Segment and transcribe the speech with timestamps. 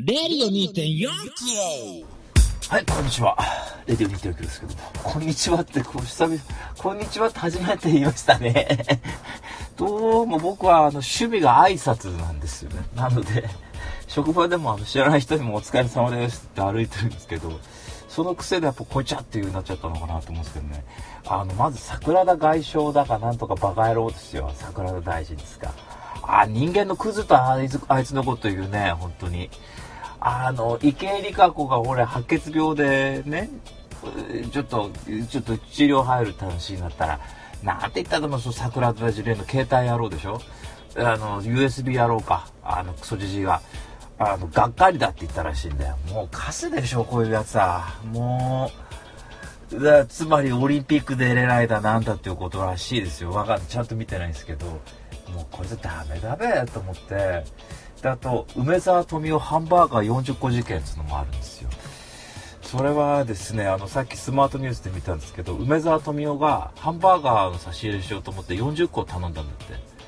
[0.00, 1.08] レディオ2.4キロ
[2.68, 3.36] はい、こんにちは。
[3.84, 4.80] レディオ2.4キロですけども。
[5.02, 6.40] こんにちはって、こう、久々、
[6.76, 9.00] こんにちはって初めて言いましたね。
[9.76, 12.86] どうも僕は、あの、趣味が挨拶なんですよね。
[12.94, 13.50] なので、
[14.06, 17.58] 職場でもあの知らない人にもお疲れ様ですって歩いてるんですけど、
[18.08, 20.84] その癖でやっぱこいちゃっていうになっちゃったのかなと思うんですけどね。
[21.26, 24.52] あの、まず桜田外相だかなんとかバカ野郎ですよ。
[24.54, 25.72] 桜田大臣ですか。
[26.22, 29.50] あ、人間のクズとあいつあいつのこと言うね、本当に。
[30.20, 33.50] あの、池江璃花子が俺白血病でね、
[34.52, 34.90] ちょっと、
[35.28, 37.20] ちょっと治療入るって話になったら、
[37.62, 40.40] なんて言ったらもその桜田事例の携帯野郎でしょ？
[40.96, 42.48] あの、USB 野郎か。
[42.62, 43.60] あの、クソじじいが。
[44.18, 45.96] あの、がっかりだって言ったらしいんだよ。
[46.12, 48.00] もうカスでしょ、こういうやつは。
[48.12, 48.70] も
[49.70, 53.32] う、だつまりオリンピック出れないだなんだっていうことらしいですよ。
[53.32, 53.66] わかんない。
[53.68, 57.44] ちゃんと見てないんですけど、もうこれじゃダメだべと思って、
[58.02, 61.70] であと梅沢富美男ハンバーガー40個事件っていうのもあるんですよ。
[62.62, 69.98] それはですねあのさっきスマートニュースで見たんですけど梅沢富美男がハンバーガーの差し入れしようと思って40個頼んだんだって。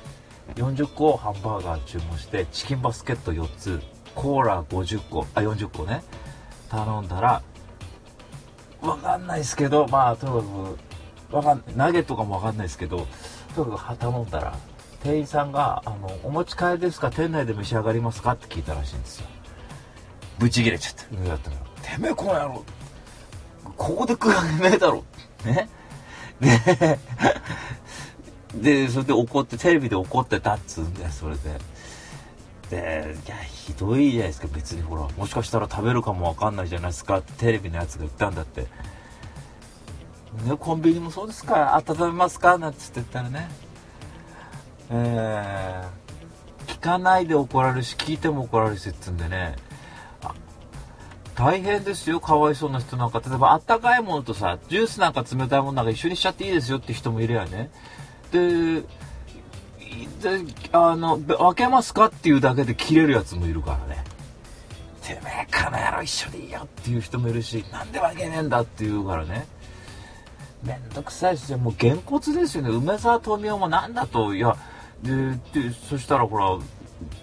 [0.55, 3.81] 40個ハンバーガー注文してチキンバスケット4つ
[4.15, 6.03] コーラ50個あ40個ね。
[6.69, 7.41] 頼んだら
[8.81, 10.41] わかんないですけどまあとにか
[11.31, 13.07] くわかんナゲットかもわかんないですけど
[13.55, 14.57] とにかく頼んだら
[15.03, 17.09] 店員さんがあの「お持ち帰りですか？
[17.09, 19.27] 店内で召し上がりますか?」って聞いたらしいんですよ。
[20.37, 22.63] ブチギレちゃっただったら「てめえこの野郎。
[23.77, 25.03] ここで食うわけねえだろ」
[25.45, 25.69] ね？
[26.39, 26.99] で
[28.55, 31.59] でそれで怒ってテレビで怒ってたっつうんだよそれで。
[32.69, 34.47] でいやひどいじゃないですか。
[34.53, 37.17] 別にほらもしかしたら食べるかもわかんないじゃないですか。
[37.17, 38.67] ってテレビのやつが言ったんだって。
[40.45, 41.75] ね、コンビニもそうですか？
[41.75, 42.57] 温めますか？
[42.57, 43.49] なんて言ったらね
[44.93, 49.55] えー、聞かないで怒られるし聞いても怒られるしっつうんでね。
[51.33, 53.21] 大変ですよかわいそうな人なんか。
[53.25, 57.71] 例えばあったかいものとさジュースなんか冷たいものなんか一緒にしちゃっていいですよって人もいるやね。
[58.31, 58.85] でで
[60.73, 64.03] あの分けますかっていうだけで切れるやつもいるからね。
[65.01, 69.47] てめえかの野郎一緒でいいよっていう人もいるしなんで分けねえんだって言うからね。
[70.63, 71.57] めんどくさいですよ。
[71.57, 72.69] もうげんこつですよね。
[72.69, 74.35] 梅沢富美男もなんだと。
[74.35, 74.55] いや
[75.03, 76.59] ででそしたらほら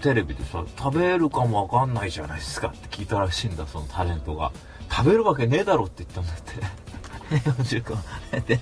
[0.02, 4.52] テレビでさ食べるかもわかんないじゃないですかって聞いたらしいんだそのタレントが。
[4.90, 6.88] 食べるわけねえだろって言ったんだって。
[7.62, 7.94] 40個
[8.46, 8.58] で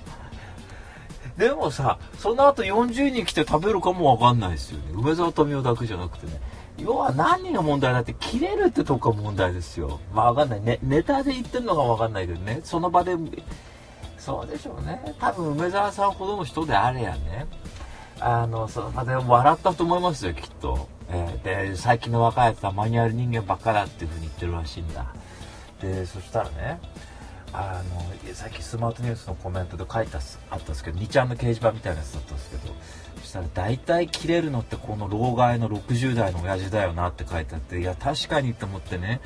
[1.39, 4.85] でもさその後40人来て食べるかもわかんないですよね。
[4.95, 6.41] 梅沢富美男だけじゃなくてね。
[6.79, 10.01] 要は何が問題だって切れるってとこが問題ですよ。
[10.13, 10.61] まあわかんない。
[10.61, 12.61] ねネタで言ってるのかわかんないけどね。
[12.65, 13.17] その場で
[14.19, 15.15] そうでしょうね。
[15.21, 17.47] 多分梅沢さんほどの人であれやね
[18.21, 25.13] あのその場でも笑ったと思いますよきっと、えー、で最近の若いやつはマニュアル人間ばっかだっていう風に言ってるらしいんだ。
[25.81, 26.81] でそしたらね
[27.53, 30.19] あのさっきスマートニュースのコメントで書いた
[30.51, 32.75] あったんですけど2ちゃんの掲示板みたいなやつだったんですけど
[33.21, 39.21] そしたら大体切れるのってこの老害の60代の親父だよなって書いてあっていや確かにと思ってね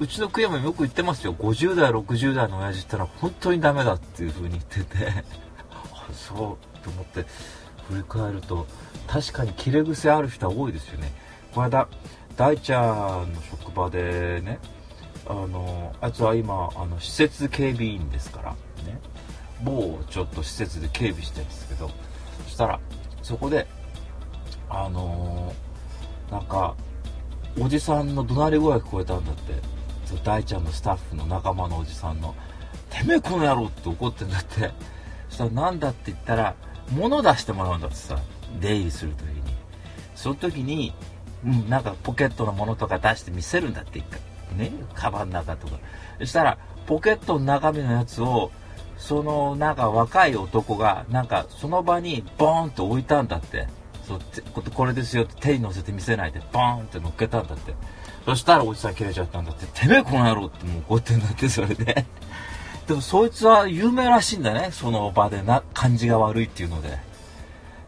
[0.00, 1.34] うちのクヤもよく言ってますよ。
[1.34, 5.24] 50代60代の親父ってのは本当にダメだっていう風に言ってて。
[6.12, 7.24] そうと思って。
[7.88, 8.66] 振り返ると
[9.06, 11.12] 確かに切れ癖ある人は多いですよね。
[11.54, 11.88] この間
[12.36, 14.58] 大ちゃんの職場でね
[15.26, 18.50] あのあいつは今あの施設警備員ですから
[18.84, 18.98] ね。
[19.62, 21.90] 某ちょっと施設で警備してるんですけど
[22.44, 22.80] そしたら
[23.22, 23.66] そこで
[24.68, 26.74] あのー、なんか
[27.60, 29.72] おじさんの怒鳴り声が聞こえたんだって。
[30.24, 32.34] 大ちゃんのスタッフの仲間のおじさんの
[32.90, 34.70] 「てめえこの野郎!」って怒ってんだって。
[35.30, 36.54] そしたら何だって言ったら
[36.92, 38.18] 物出してもらうんだってさ
[38.60, 39.42] 出入りする時に。
[40.14, 40.94] その時に、
[41.44, 44.20] うん、なんかポケットのものとか出して見せるんだって一回。
[44.56, 45.78] ねカバンの中とか。
[46.18, 48.50] そしたらポケットの中身のやつを
[48.98, 53.66] そのなんか若い男がなんかその場にボーンと置いたんだって。
[54.06, 54.20] そう
[54.74, 57.74] これですよって手に乗せて見せないでボーンって乗っけたんだって。
[58.24, 59.66] そしたらおじさん切れちゃったんだって。
[59.66, 62.04] てめえこの野郎ってもう怒ってんだってそれで。
[62.86, 64.70] でもそいつは有名らしいんだね。
[64.72, 66.98] その場でな感じが悪いっていうので。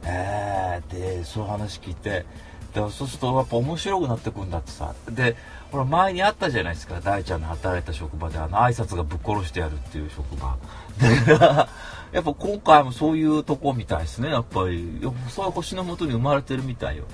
[0.07, 2.27] えー、でそう話聞いて。
[2.75, 4.95] でそうするとやっぱ面白くなってくんだってさ。
[5.11, 5.37] で
[5.71, 7.01] ほら前にあったじゃないですか。
[7.01, 10.57] 大ちゃんの働いた職場であの挨拶がぶっ殺してやるっていう職場。
[10.99, 11.69] だから
[12.13, 14.31] やっぱ今回もそういうとこみたいですね。
[14.31, 17.05] やっぱりそういう星のもとに生まれてるみたいよ。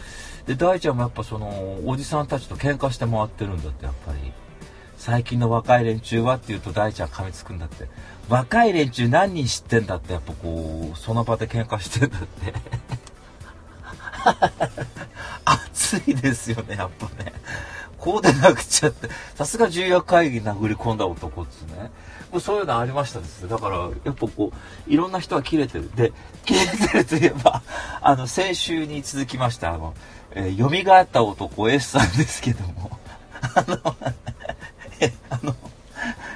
[0.46, 4.32] で大ちゃんもやっぱそのおじさんたちと喧嘩して回ってるんだってやっぱり。
[5.00, 7.88] 最近の若い連中はって言うと大ちゃん噛みつくんだって。
[8.29, 12.52] 若い連中何人知ってんだってやっぱこうその場で喧嘩してんだって。
[15.47, 17.32] 熱いですよねやっぱね。
[17.97, 21.91] こうでなくちゃって、さすが重役会議殴り込んだ男っつね。
[22.31, 22.41] もう。
[22.41, 25.91] そういうのありましたですだから、やっぱこう、いろんな人が切れてる。
[25.94, 26.12] で、
[26.44, 27.62] 切れてるといえば、
[28.02, 29.94] あの、先週に続きました、あの、
[30.32, 32.99] えー、蘇った男 S さんですけども、
[33.55, 33.97] あの、
[35.31, 35.55] あの、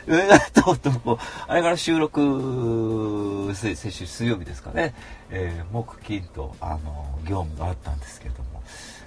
[0.07, 4.95] 上がった男、あれから収録、先週水曜日ですかね、
[5.31, 8.63] えー、木金と、あの、業務があったんですけども、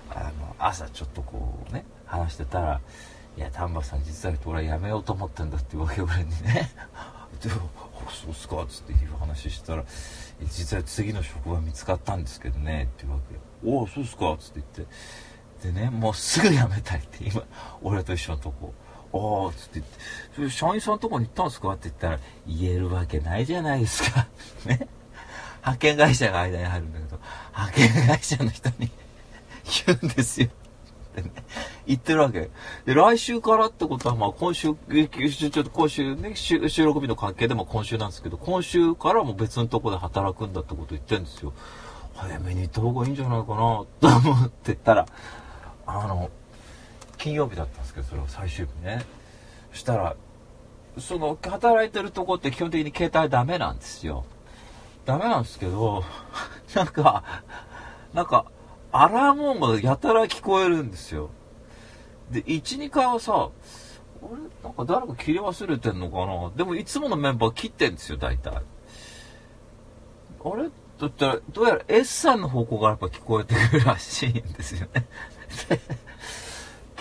[0.10, 2.82] あの、朝ちょっとこうね、話してたら、
[3.38, 6.72] いや、丹波さん実は俺は辞めようと思ってんだっていうわけ俺にね、
[7.44, 7.58] で、そ
[8.28, 9.84] うっすかっつっていう話したら、
[10.50, 13.70] 実は次の職場見つかったんですけどね、っていうわけ。
[13.70, 17.44] おお、そうっすかっつって言って、でね、もうすぐ辞めたいって今、
[17.84, 18.74] 俺と一緒のとこ。
[19.14, 19.92] ああ、つって言って、
[20.36, 21.70] それ社員さんのとこに行ったんですか？
[21.72, 24.28] って言ったら、言えるわけないじゃないですか。
[24.66, 24.88] ね。
[25.62, 27.20] 派遣会社が間に入るんだけど、
[27.54, 28.90] 派遣会社の人に
[29.86, 30.48] 言うんですよ。
[30.48, 30.50] っ
[31.16, 31.32] てね、
[31.86, 32.50] 言ってるわけ。
[32.86, 34.76] で、来週からってことは、まあ今週、ちょっ
[35.52, 41.54] と今週ね、収録日の関係でも今週なんですけど、今週からも別のとこで働くんだってこと言ってるんですよ。
[42.16, 45.06] 早めに行った方がいいんじゃないかな、と思ってたら、
[45.86, 46.30] あの、
[47.18, 49.06] 金曜日だったんですけど、それは最終日ね。
[49.72, 50.16] そしたら、
[50.98, 54.26] その、働いてるとこって基本的に携帯ダメなんですよ。
[55.06, 56.04] ダメなんですけど、
[56.76, 57.24] なんか、
[58.14, 58.46] なんか、
[58.92, 61.30] アラーム音がやたら聞こえるんですよ。
[62.32, 63.50] で、1、2回はさ、
[64.22, 64.38] あれ？
[64.64, 66.52] なんか誰か切り忘れてんのかな？
[66.56, 68.56] でもいつものメンバー切ってんですよ、大体。
[68.56, 68.62] あ
[70.56, 70.70] れ？
[71.00, 75.06] だったら、どうやら S さんの方向がやっぱ聞こえてくるらしいんですよね。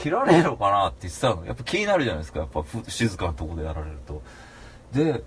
[0.06, 1.44] 切られるのかなって言ってたの。
[1.44, 2.38] やっぱ気になるじゃないですか。
[2.38, 4.22] やっぱ静かなとこでやられると。
[4.92, 5.24] で、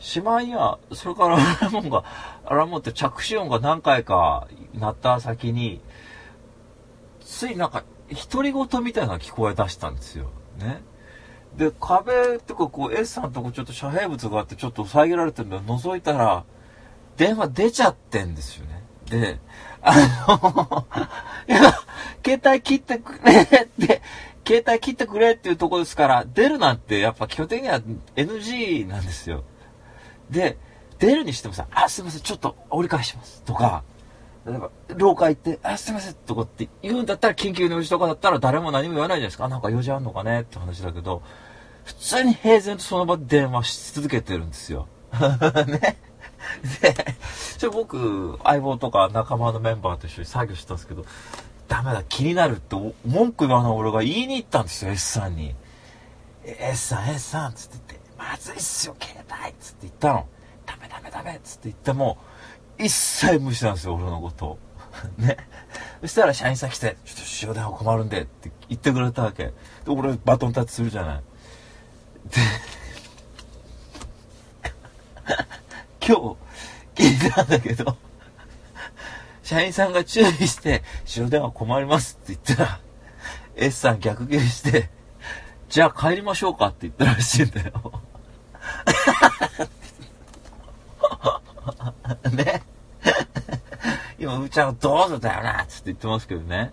[0.00, 2.04] しまいには、それからアラモンが、
[2.44, 5.80] アラモンって着信音が何回か鳴った先に、
[7.20, 7.84] ついなんか、
[8.32, 10.30] 独り言みたいな聞こえ出したんですよ。
[10.58, 10.82] ね。
[11.56, 16.44] で、壁とかこう S さんとこちょっと遮蔽物があってちょっと遮られてるの覗いたら、
[17.16, 18.82] 電話出ちゃってんですよね。
[19.08, 19.38] で、
[19.82, 19.94] あ
[20.28, 20.86] の
[21.48, 21.72] いや、
[22.24, 24.02] 携帯切ってくれって、
[24.46, 27.80] 携帯切ってくれっていうとこですから、出るなんてやっぱ基本的には
[28.16, 29.44] NG なんですよ。
[30.30, 30.58] で、
[30.98, 33.42] 出るにしてもさ、あ、すいません、ちょっと折り返します。
[33.42, 33.82] とか、
[34.46, 39.48] 例えば、廊下行って、あ、すいません、とかって言うんだったら、緊急の用事とかだったら誰も何も言わないじゃないですか。
[39.48, 40.42] なんか用事あんのかね？
[40.42, 41.22] って話だけど、
[41.84, 44.86] 普通に平然とその場で電話し続けてるんですよ。
[45.66, 45.96] ね。
[46.80, 46.94] で、
[47.58, 51.04] それ僕、相棒とか仲間のメンバーと一緒に作業してたんですけど、
[51.68, 52.76] ダメだ、気になるって
[53.06, 55.54] 文句言わない俺が言いに行ったんですよ、S さんに。
[56.44, 60.26] S さん、S さん、つって言って、まずいっすよ、携帯つって言ったの。
[60.66, 62.18] ダメダメダメつって言っても、
[62.78, 64.58] 一切無視なんですよ、俺のこと。
[65.18, 65.36] ね。
[66.00, 69.44] そしたら社員さん来て、ちょっと塩電話困るんでって言ってくれたわけ。
[69.44, 69.52] で、
[69.86, 71.22] 俺バトンタッチするじゃない。
[72.30, 72.40] で、
[76.06, 76.36] 今
[76.96, 77.96] 日聞いたんだけど、
[79.42, 80.82] 社員さんが注意して、
[81.16, 82.80] 塩電話困りますって言ったら、
[83.56, 84.90] S さん逆ギレして、
[85.68, 88.00] じゃあ帰りましょうかって言ったらしいんだよ。
[92.32, 92.62] ね。
[94.18, 96.72] 今、うーちゃんがどうぞだよなつって言ってますけどね。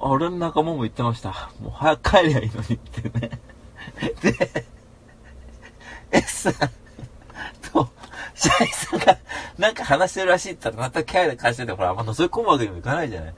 [0.00, 1.50] 俺の仲間も言ってました。
[1.60, 3.30] もう早く帰りゃいいのにってね。
[4.22, 4.64] で、
[6.10, 6.70] S さん、
[8.42, 9.18] 社員さんが
[9.56, 13.34] なんか話してるらしいって言ったらまたキャラで返してて、ほら、あんま覗き込むわけにもいかないじゃない。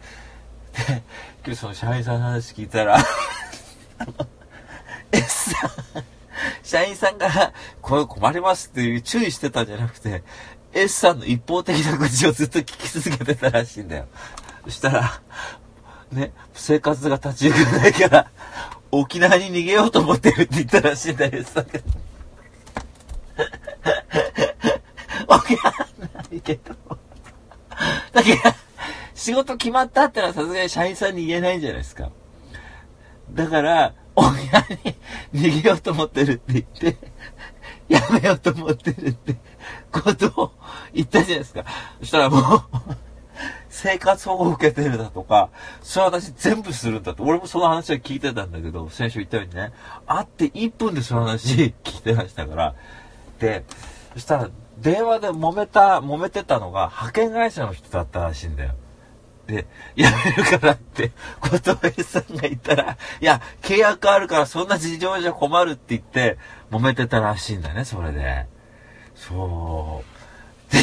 [0.88, 1.02] で、
[1.44, 4.26] 今日その社員さんの話聞いたらあの
[5.12, 5.70] S さん、
[6.62, 10.22] 社員さんが、これ困りますっていう注意してたんじゃなくて、
[10.72, 14.06] S さんの一方的な口をずっと聞き続けてたらしいんだよ。
[14.64, 15.20] そしたら、
[16.10, 18.30] ね、生活が立ち行かないから、
[18.90, 21.72] 沖縄に逃げようと思ってるって言ったらしいんだよ、S さんが。
[25.28, 26.74] 沖縄ないけど。
[28.12, 28.40] だけど、
[29.14, 32.10] 仕事決まったってのはさすがに社員さんに言えないんじゃないですか。
[33.32, 34.94] だから、沖縄に
[35.32, 36.96] 逃げようと思ってるって言って、
[37.88, 39.36] やめようと思ってるって
[39.90, 40.52] ことを
[40.92, 41.64] 言ったじゃないですか。
[42.00, 42.42] そしたらもう
[43.68, 45.50] 生活保護を受けてるだとか、
[45.82, 47.24] そういう話全部するんだと。
[47.24, 49.72] 俺もその話は聞いてたんだけど、先週言ったようにね、
[50.06, 52.74] 会って1分でその話聞いてましたから。
[53.40, 53.64] で、
[54.14, 58.74] そしたら電話で揉めた、揉めてたのが派遣会社の人だったらしいんだよ。
[59.46, 59.66] で、
[59.96, 66.38] 辞めるからってことを S さんが言ったら、いや、契約あるからそんな事情じゃ困るって言って
[66.70, 68.46] 揉めてたらしいんだね、それで。
[69.14, 70.02] そ
[70.72, 70.74] う。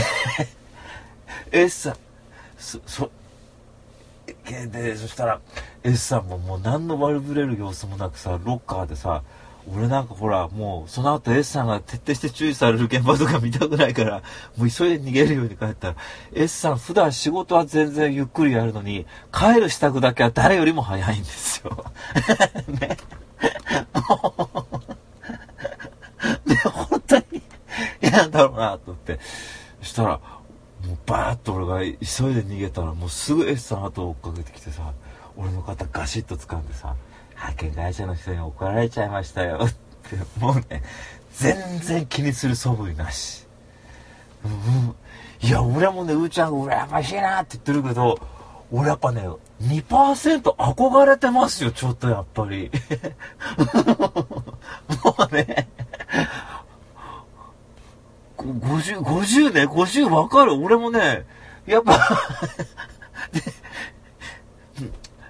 [1.51, 1.95] で、S さん、
[2.57, 3.12] そ、そ、
[4.45, 5.41] で、そしたら、
[5.83, 9.24] S さんももう何の悪ぶれる様子もなくさ、ロッカーでさ、
[9.67, 14.21] 俺なんかほら、もう、その後 S さんが徹底して注意される現場とか見たくないから、
[14.57, 15.95] もう急いで逃げるように帰ったら、
[16.33, 21.85] S さん普段仕事は全然ゆっくりやるのに、帰る支度だけは誰よりも早いんですよ。
[22.67, 22.97] ね。
[26.45, 27.23] で、 本当に
[28.01, 29.19] 嫌だろうな、と思って。
[29.81, 30.09] そしたら、
[30.85, 34.93] もうバーッと俺が急いで逃げたら、もうすぐ S さん後を追っかけてきてさ、
[35.37, 36.95] 俺の肩ガシッと掴んでさ、
[37.41, 39.74] 派遣会社の人に怒られちゃいましたよっ
[40.10, 40.83] て、 もうね、
[41.33, 43.48] 全然気にする素振りなし。
[44.45, 44.95] うん、
[45.48, 48.19] いや、俺もね、うーちゃん羨ましいなって言ってるけど、
[48.71, 49.27] 俺やっぱね、
[49.62, 52.71] 2%憧れてますよ、ちょっとやっぱり。
[55.03, 55.67] もうね、
[58.38, 60.53] 50、50ね、50わかる。
[60.53, 61.25] 俺もね、
[61.65, 62.00] やっぱ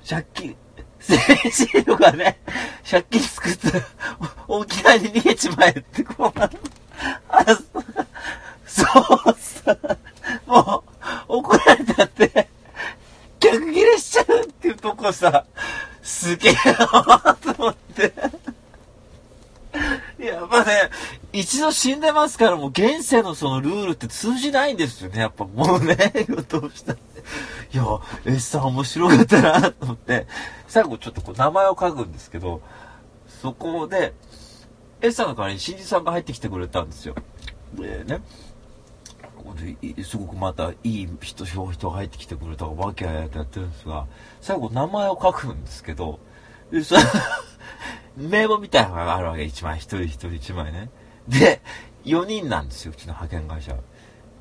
[0.08, 0.56] 借金、
[1.18, 2.40] 精神とかね、
[2.90, 3.84] 借金作って、
[4.48, 6.50] 沖縄に逃げちまえってこうな、
[7.30, 7.46] あ
[8.66, 9.78] そうさ、
[10.46, 10.84] も
[11.28, 12.48] う、怒られたって、
[13.40, 15.46] 逆切れしちゃうっていうとこさ、
[16.02, 18.14] すげえなと思って。
[20.20, 20.90] いやっぱね、
[21.34, 25.20] 一度死んでますからもう現世のそのルールって通じないんですよね。
[25.20, 25.96] やっぱもうね、
[26.48, 27.11] どうしたって。
[27.74, 27.84] いや、
[28.26, 30.28] S さん面白かったなと思って、
[30.68, 32.62] 最後ちょっとこう名前を書くんですけど、
[33.42, 34.14] そこで、
[35.02, 37.16] S さんの代わりに新次さんが入ってきてくれたんですよ。
[37.74, 38.22] でね、
[40.04, 44.08] すごくまたいい人、人が入ってきてくれたわけあやってやってるんですが、
[44.42, 46.20] 最後名前を書くんですけど、
[46.84, 46.96] そ
[48.18, 50.90] 名簿みたいなのがあるわけ、一枚、一人一人一枚ね。
[51.28, 51.62] で、
[52.06, 53.76] 4人なんですよ、うちの派遣会社。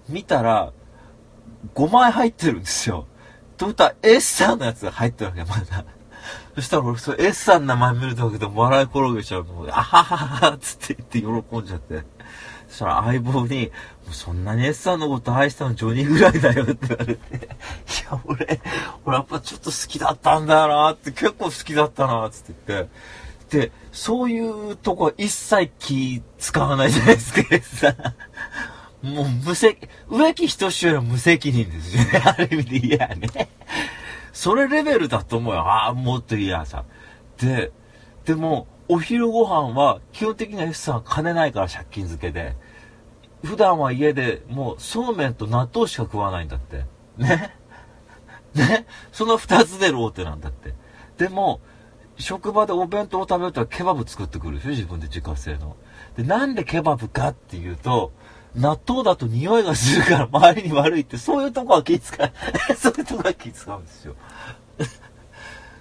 [0.08, 0.72] 見たら、
[1.74, 3.06] 5枚入ってるんですよ。
[3.56, 5.84] ということは S さんのやつが入ってるわけ、まだ。
[6.54, 9.66] そしたら俺、そ S さんの名前見るだけで笑い転げちゃうの。
[9.68, 12.02] あはははつって言って喜んじゃって。
[12.68, 13.70] そしたら相棒に、
[14.10, 17.36] そんなに S さんのこと愛したのジョニーぐらいだよって言われて。
[17.36, 17.40] い
[18.10, 18.60] や、俺、
[19.04, 22.90] 俺やっぱちょっと好きだったんだよなって、結構好きだったなつって言って。
[23.68, 27.96] で、そういうとこ一切気使わないじゃないですか、S さん。
[29.02, 32.22] もう無責、植木仁志より無責任ですよね。
[32.24, 33.48] ある意味でいやね。
[34.32, 35.60] それレベルだと思うよ。
[35.60, 36.84] ああ、もっといやさ。
[37.38, 37.72] で、
[38.24, 42.56] でも、お昼ご飯は基本的には S さんは金ないから借金付けで。
[43.42, 46.84] 普段は家でもうそうめんと納豆しか食わないんだって。
[47.16, 47.54] ね？
[48.54, 48.86] ね？
[49.12, 50.74] その二つでローテなんだって。
[51.16, 51.60] でも、
[52.18, 54.70] 職場でお弁当を食べるとケバブ作ってくるでしょ？
[54.70, 55.76] 自分で自家製の。
[56.16, 58.12] で、なんでケバブかっていうと、
[58.56, 62.32] 納豆だと匂いがするから周りに悪いって、そういうとこは気使う。
[62.76, 64.14] そういうとこは気使うんですよ。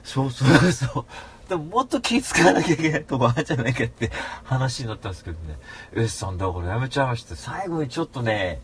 [0.04, 1.06] そうそうそう。
[1.50, 4.12] でももっと気使わなきゃいけないとこあるんじゃないかって
[4.44, 5.58] 話になったんですけどね。
[5.96, 7.36] S さんだからやめちゃいました。
[7.36, 8.62] 最後にちょっとね、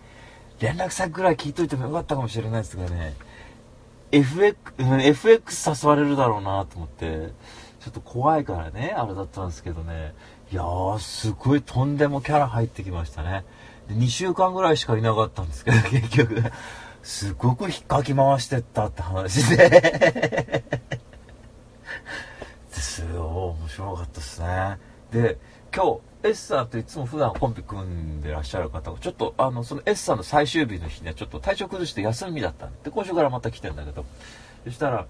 [0.59, 3.15] 連絡先ぐらい聞いといてもよかったかもしれないですがね、
[4.11, 7.31] FX、FX 誘われるだろうなと思って、
[7.79, 10.13] ちょっと怖いからね、あれだったんですけどね。
[10.51, 13.45] いやー、すごいとんでもキャラ入ってきましたね。
[13.87, 16.43] で2週間ぐらいしかいなかったんですけど、 結局、
[17.03, 20.63] すっごく引っかき回してったって話で で
[22.71, 24.77] すよ、面白かったですね。
[25.11, 25.37] で、
[25.75, 25.99] 今日、
[26.29, 34.05] S さんといつも普段コンビ組んでらっしゃる方が、ちょっと、あの、その S さんの最終日の日にはちょっと体調崩して休みだったんで、今週からまた来てんだけど、
[34.63, 35.05] そしたら、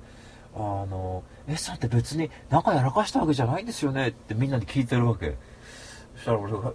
[0.55, 5.35] あの、S さんって別になんかやらかしたわけじゃないんですよねってみんなに聞いてるわけ。
[6.15, 6.73] そしたら俺が、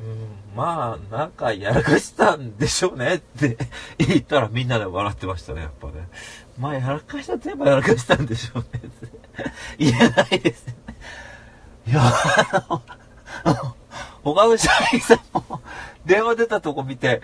[0.00, 3.58] ん、まあ、なんかやらかしたんでしょうねって
[3.98, 6.08] 言ったらみんなで笑ってましたね、やっぱね。
[6.58, 9.08] まあ、やらかしたって言えばやらかしたんでしょうねって
[9.78, 10.74] 言えないですね。
[11.88, 13.76] いや、あの
[14.22, 15.60] 他の社員さんも
[16.06, 17.22] 電話出たとこ見て、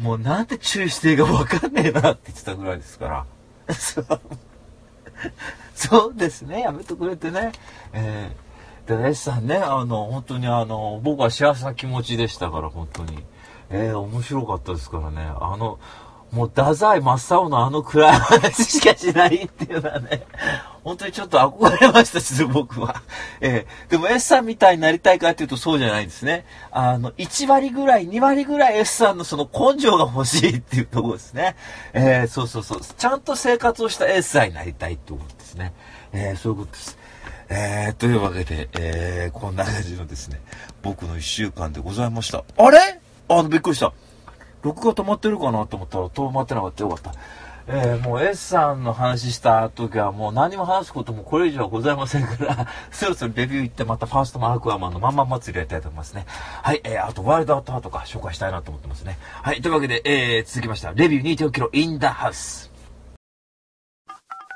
[0.00, 3.26] もうなんて注意していいかわかんねえなって言ってたぐらいですから。
[5.74, 7.52] そうですね、やめてくれてね。
[7.92, 8.45] えー
[8.86, 13.24] で、S さんね、あの、本当にあの、僕は幸せな気持ちでしたから、本当に。
[13.68, 15.28] えー、面白かったですからね。
[15.40, 15.78] あの、
[16.30, 20.24] もう、太宰真っ青のあの暗い話しかしないっていうのはね、
[20.84, 23.02] 本当にちょっと憧れましたし、僕は。
[23.40, 26.44] えー、でも S さんみたいになりたいかっていうとそうじゃないんですね。
[26.70, 31.56] あの、1割ぐらい、2割ぐらい S さんのその根性が欲しいっていうところですね。
[31.92, 32.80] えー、そうそうそう。
[32.80, 35.72] ちゃんと生活をした S さんになりたいってことですね。
[36.12, 36.98] えー、そういうことです。
[37.48, 40.40] えー、というわけで、えー、こんな感じのですね、
[40.82, 42.44] 僕の一週間でございました。
[42.56, 42.78] あれ？
[43.28, 43.92] あの、びっくりした。
[44.62, 46.82] 録画止まってるかなと思ったら止まってなかった。
[46.82, 47.14] よかった。
[47.68, 56.26] えー、もう S さんの話した時はもう何も話すこともこれ以上はございませんから そろそろレビュー行ってまたファーストマークアマンのまんま祭りやりたいと思いますね。
[56.62, 59.18] はい、えー、あとワイルドアウトハートか紹介したいなと思ってますね。
[59.42, 60.92] はい、というわけで、えー、続きました。
[60.92, 62.65] レビュー2.4キロインダハウス。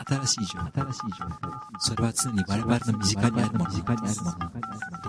[0.07, 1.39] 新しい情報、新しい情報。
[1.79, 3.71] それは常に我々の身近にあるもの。
[3.71, 4.51] 身近にあるもの。
[4.51, 4.61] レ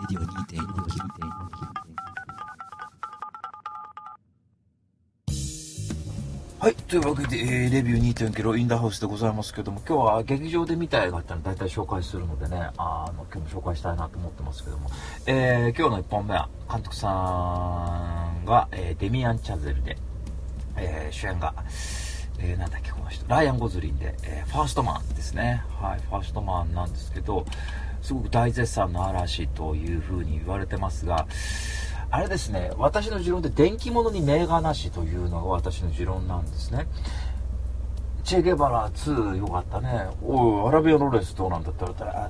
[0.10, 1.02] ディオ2.4。
[6.60, 6.76] はい。
[6.76, 14.90] というわけで、えー、レビュー2.0キロインダーハウスでございますけども、今日は劇場で見た映画っての大体紹介するのでね、あの、今日も紹介したいなと思ってますけども、
[15.26, 19.98] えー、今日の1本目は、監督さんが、えー、デミアン・チャゼルで、
[20.76, 21.56] えー、主演が、
[22.44, 25.64] えー、なんだっけ、この人、ライアン・ゴズリンで、えー、ファーストマンですね。
[25.80, 27.46] はい、ファーストマンなんですけど、
[28.02, 31.28] すごく大絶賛の嵐という風に言われてますが、
[32.10, 36.88] あれですね、私の持論で電気物に名画なしというのが私の持論なんですね。
[38.24, 40.08] チェゲバラ2よかったね。
[40.24, 42.30] おい、アラビアロレスどうなんだったら、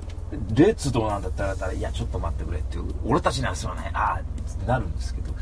[0.54, 4.22] レッツどうなんだって言われたら、いや、ちょっと待ってくれっていう、俺たちにはすまない、ああ、っ
[4.56, 5.32] てなるんですけど。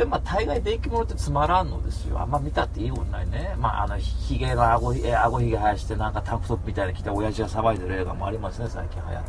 [0.00, 2.18] で、まあ、大概電気物ってつまらんのですよ。
[2.18, 3.54] あんま見たっていいことないね。
[3.58, 9.24] まあ、あの、ヒゲの顎ひげ、顎ひげ生やして、なんかタンクトップみたいな着て、親父が騒いでる映画もありますね、最近流行っ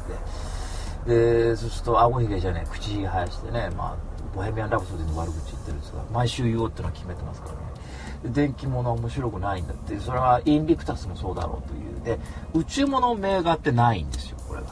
[1.06, 1.50] て。
[1.50, 12.18] で、そうすると、顎ひげじゃねえ、口ひげ生やしてね、まあ、ボヘミアン・ラブソディの悪口言ってるんですが毎週言おうっていうのは決めてますからね電気物は面白くないんだってそれはインビクタスもそうだろうというで
[12.54, 14.68] 宇宙物名画ってないんですよこれが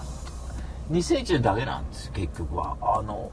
[0.92, 3.32] 2001年だけなんです結局はあの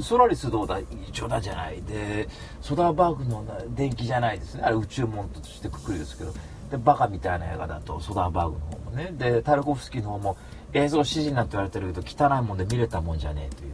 [0.00, 0.80] ソラリスどうだ
[1.12, 2.28] 冗談じゃないで
[2.60, 3.44] ソダーバーグの
[3.74, 6.32] 電気じゃないですねあれ宇宙物としてくくりですけど
[6.70, 10.36] でバカみたいな映画だとソダーバーグの方もねでタルコフスキーの方も
[10.72, 13.72] 映像指示なんて言われてるけど汚いもんで見れたもんじゃねえという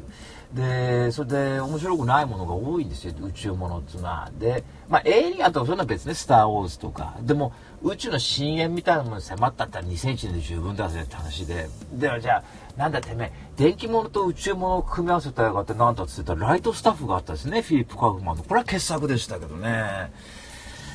[0.55, 4.31] で、それで面白くないものが多いんですよ、宇宙ものっていうのは。
[4.39, 7.17] で、まあ、エイリアンとかそういうのは別ね、スター・ウォーズとか。
[7.23, 11.69] でも、宇宙の深淵みたいなものに迫ったったら2001年で十分だぜって話で。
[11.95, 12.45] では、じゃあ、
[12.77, 18.43] なんだてめえ、電気物と宇宙物を組み合わせた映画って何だって言ったら、ライトスタッフがあったですね、フィリップ・カーフマンの。
[18.43, 20.13] これは傑作でしたけどね。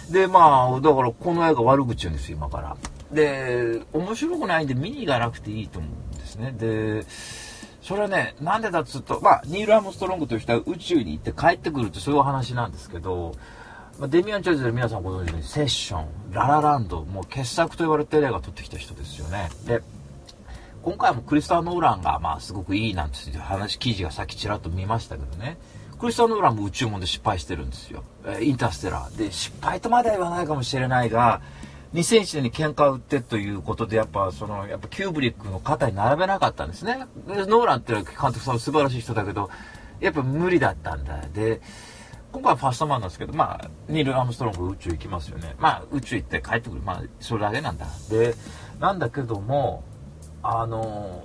[0.09, 2.77] で、まあ、だからこの映画悪口言うんですよ、今から。
[3.11, 6.51] で、面白くないんで見に行かなくていいと思うんですね。
[6.51, 7.05] で、
[7.81, 13.33] それはね、なんでだっつうと、まあ、ニール・アームストロングという人は宇宙に行って帰ってくるってそういうお話なんですけど、
[13.99, 19.49] まあ、デミアン・チョイズで皆さんご存知のように、セッション、ララランド、もう傑作と言われてる映画撮ってきた人ですよね。
[19.65, 19.81] で、
[20.83, 25.57] 今回もクリスター・ノーランが、まあ、すごくいいなんていう話、記事がさっきちらっと見ましたけどね。
[25.99, 28.03] クリスター・ノーランも宇宙もんで失敗してるんですよ。
[28.25, 29.17] えインターステラー。
[29.17, 31.41] で、失敗とまでは言わないかもしれないが、
[31.93, 37.05] 2001年に喧嘩を売ってということで、やっぱその、やっぱキューブリックの肩に並べなかったんですね。
[37.27, 39.49] ノーランって監督さん素晴らしい人だけど、
[39.99, 41.19] やっぱ無理だったんだ。
[41.33, 41.61] で、
[42.31, 45.55] 今回はファーストマンなんですけど、まあ、ニール・アームストロング宇宙行きますよね。
[45.57, 46.81] まあ、宇宙行って帰ってくる。
[46.81, 47.87] まあ、それだけなんだ。
[48.09, 48.35] で、
[48.79, 49.83] なんだけども、
[50.43, 51.23] あの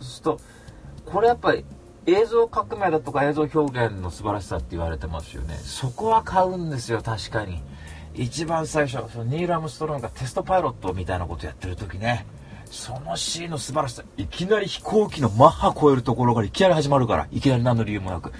[0.00, 0.40] そうすると、
[1.06, 1.64] これやっぱり
[2.06, 5.54] 映像革命だとか映像表現の素晴らしさって言われてますよね。
[5.56, 7.62] そこは買うんですよ、確かに。
[8.14, 12.26] 一番最初そのニール・アムストロンがテストパイロットみたいなことやってる時ね
[12.66, 18.32] そのシーンの素晴らしさいきなり飛行機のマッハ超えるところからいきなり始まるからいきなり何の理由もなく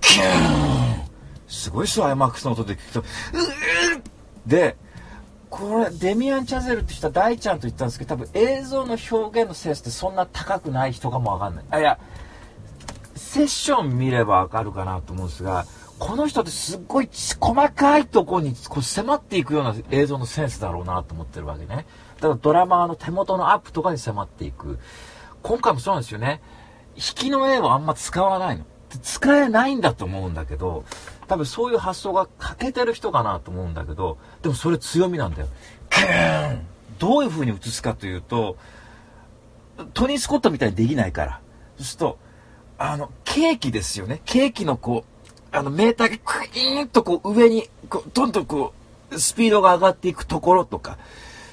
[0.00, 1.10] キューン
[1.48, 4.02] すごいっすよ IMAX の音で聞くとうー
[4.46, 4.76] で
[5.50, 11.98] これデミアン・チャゼルって人は大ちゃんと言ったんですけど多分映像の表現のセンスってそんな高くない人かもわかんないあいや
[13.16, 15.66] セッション見ればわかるかなと思うんですが
[16.00, 21.84] この人ってすっごい細かいところにこう迫っていくような映像のセンスだろうなと思ってるわけね。
[22.16, 24.78] だからドラマーの手元のアップとかに迫っていく。
[25.42, 26.40] 今回もそうなんですよね。
[26.96, 28.64] 引きの絵をあんま使わないの。
[28.98, 30.84] 使えないんだと思うんだけど、
[31.28, 35.48] 多分そういう発想が欠けてる人かなと思うんだけど、でもそれ強みなんだよ。
[35.90, 36.66] キーン
[36.98, 38.56] どういう風に映すかというと、
[39.94, 41.40] トニー・スコットみたいにできないから。
[41.78, 42.18] そうすると、
[42.78, 44.20] あの、ケーキですよね。
[44.24, 48.74] ケーキのこう、あの、メーターがクイーンとこう上に、こう、どんどんこ
[49.10, 50.98] う、スピードが上がっていくところとか、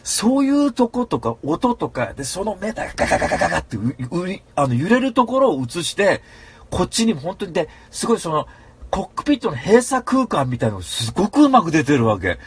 [0.04, 6.22] そういうとことか、音とか、で、そのメーターがガガガガガガってう、うあの、揺れるところを映して、
[6.70, 8.48] こっちにも本当にで、すごいその、
[8.90, 12.40] コックピットの閉鎖空間みたいのがすごくうまく出てるわけ。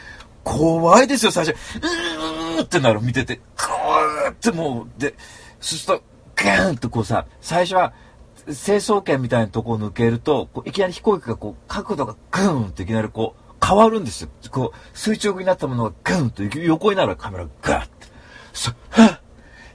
[0.43, 1.55] 怖いですよ、最初。
[1.77, 3.37] うーんってなる、見てて。
[3.37, 3.41] こ
[4.27, 5.15] うってもう、で、
[5.59, 6.03] そうすると、
[6.35, 7.93] ガーンとこうさ、最初は、
[8.49, 14.29] 成層圏みたいなとこを抜けると、こういきなり飛行機がこう、角度がグーンっていきなりこう、変わるんですよ。
[14.49, 18.07] こう、垂直になったものがグーンと横になるカメラがガーって。
[18.53, 19.21] そ、はっ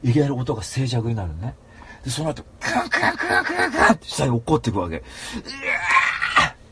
[0.03, 1.55] いきなり音が静寂になるね。
[2.07, 4.99] で、その後、ガンガンガンガンガンって下に落っこっていくわけ。
[4.99, 5.05] うわ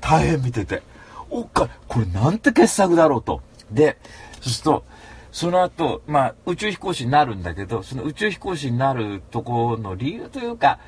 [0.00, 0.80] 大変見てて。
[1.28, 3.42] おっか、これなんて傑作だろうと。
[3.68, 3.98] で、
[4.40, 4.84] そうすると、
[5.32, 10.78] その後、まあ、宇宙飛行士になるんだけど、その宇宙飛行士になるところの理由というか、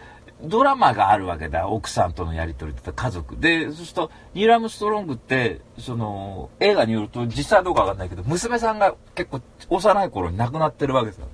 [0.42, 1.66] ドラマがあるわけだ。
[1.66, 3.36] 奥さんとのやりとりって家族。
[3.38, 11.26] で、そうすると、ニーラム・ストロングって、その、映画によると、実際はどうかわかんないけど、娘さんが結構幼い頃に亡くなってるわけですよ。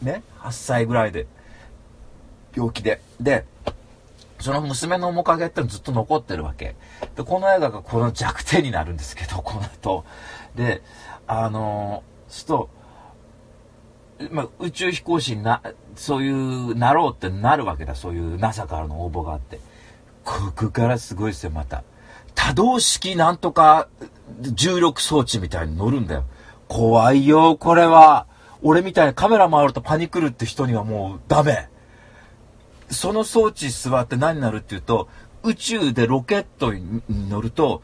[0.00, 1.26] ね ?8 歳ぐらいで。
[2.54, 3.00] 病気で。
[3.20, 3.44] で、
[4.40, 6.76] その娘の面影ってのずっと残ってるわけ。
[7.16, 10.04] で、この映画がこの弱点になるんですけど、この後。
[10.54, 10.82] で、
[11.26, 12.70] あのー、すと、
[14.30, 15.62] まあ、宇宙飛行士にな、
[15.96, 17.94] そういう、なろうってなるわけだ。
[17.94, 19.60] そういう NASA からの応募があって。
[20.24, 21.84] ここからすごいですよ、また。
[22.34, 23.88] 多動式なんとか
[24.40, 26.24] 重力装置みたいに乗るんだよ。
[26.68, 28.26] 怖いよ、これは。
[28.62, 31.68] 俺みたいにカメラ回るとパニクるって人にはもうダメ。
[32.90, 35.08] その装置座って何になるっていうと、
[35.42, 37.82] 宇宙でロケットに乗ると、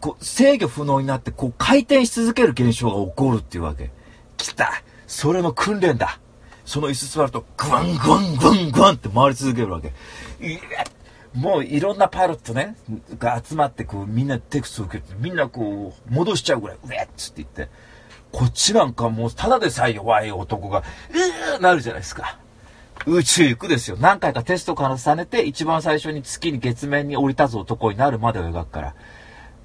[0.00, 3.90] こう制御不能になってこう回転し続ける現象が起こるっていうわけ。
[4.36, 6.20] 来たそれの訓練だ
[6.64, 9.92] その椅子座ると、グワングワングワングワンって回り続けるわけ。
[11.34, 12.76] もういろんなパイロットね、
[13.18, 17.68] が集まってこうみんなテクス受けて、みんなこう戻しちゃうぐらい、ウェッつって言って、
[18.32, 22.38] こっちなんかもうただでさえ弱い男が、うーなるじゃないですか。
[23.08, 23.96] 宇宙行くですよ。
[23.98, 28.94] 何回かテスト重ねて、一番最初に月に月面に降り立つ男になるまでを描くから。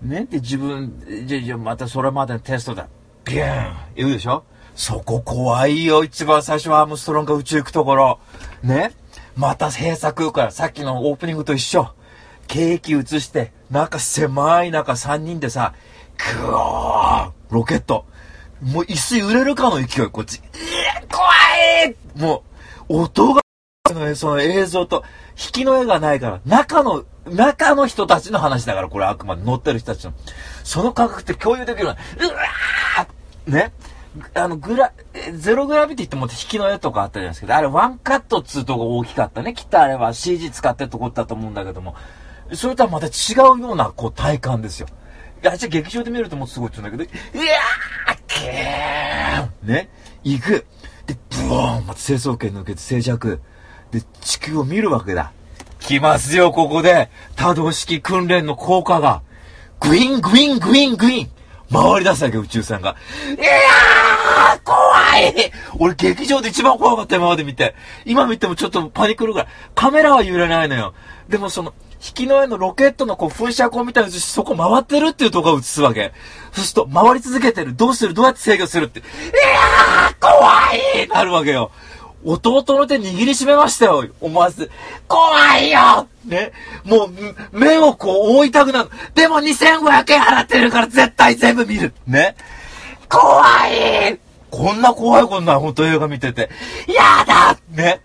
[0.01, 2.87] ねって自分、じゃ、じゃ、またそれまでのテストだ。
[3.25, 4.43] ビューン言うでしょ？
[4.75, 6.03] そこ怖いよ。
[6.03, 8.19] 一番最初はアームストロンが宇宙行くところ。
[8.63, 8.91] ね
[9.35, 10.51] また閉鎖空間。
[10.51, 11.93] さっきのオープニングと一緒。
[12.47, 15.73] ケーキ映して、中狭い中3人でさ、
[16.17, 18.05] ぐーロケット。
[18.61, 20.41] もう椅子揺れるかの勢い、こっち。
[20.53, 21.25] えー、怖
[21.85, 22.52] いもう、
[22.93, 23.41] 音が、
[24.15, 30.13] その映像と、引きの絵がないから、中の、中の人たちの話だから、これあくまで乗ってる人たちの。
[30.63, 33.73] その感覚って共有できるのうわーね
[34.35, 34.93] あの、グラ、
[35.33, 37.57] ゼログラビティってもっと引きの絵とかあったじゃないですか。
[37.57, 39.53] あれワンカットっつうとこ大きかったね。
[39.53, 41.95] きっとあれは CG 使ってるとこだと思うんだけども、
[42.53, 43.09] それとはまた違
[43.55, 44.87] うような、こう、体感ですよ。
[45.41, 49.89] いや、じゃ劇場で見るともうすごいって言うんだけど、いやーけーね
[50.23, 50.65] 行く。
[51.05, 53.39] で、ブーンまた成層圏抜けて静寂。
[53.91, 55.31] で、地球を見るわけだ。
[55.79, 57.09] 来ますよ、ここで。
[57.35, 59.21] 多動式訓練の効果が。
[59.79, 61.29] グイン、グイン、グイン、グイン。
[61.71, 62.95] 回り出すわけ、宇宙船が。
[63.27, 67.75] いやー怖い俺劇場で一番怖かった今まで見て。
[68.05, 69.47] 今見てもちょっとパニクるぐらい。
[69.75, 70.93] カメラは揺れないのよ。
[71.27, 71.73] でもその、
[72.05, 76.11] 引きの絵のロケットのこう噴射口みたいなそこ回ってるっていうところを映すわけ。
[76.51, 77.75] そうすると、回り続けてる。
[77.75, 78.13] どうする？
[78.13, 78.99] どうやって制御するって。
[78.99, 80.51] いやー怖
[81.05, 81.71] いなるわけよ。
[82.25, 84.05] 弟の手握りしめましたよ。
[84.21, 84.69] 思わず。
[85.07, 86.51] 怖いよね。
[86.85, 88.89] もう、目をこう覆いたくなる。
[89.13, 91.93] でも2500円払ってるから絶対全部見る。
[92.07, 92.35] ね。
[93.09, 96.49] 怖いこんな怖いこんな本当映画見てて。
[96.87, 98.01] やだね。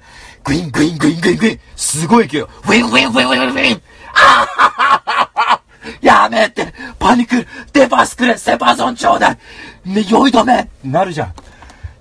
[0.48, 1.60] グイングイングイングイングイン。
[1.76, 2.40] すごい勢い。
[2.40, 3.82] ウィンウィンウィンウィンウィン。
[4.14, 5.62] あははは
[6.00, 9.38] やめてパニックデパスくれセパゾンちょうだい
[9.84, 11.34] ね、酔い止めなるじゃん。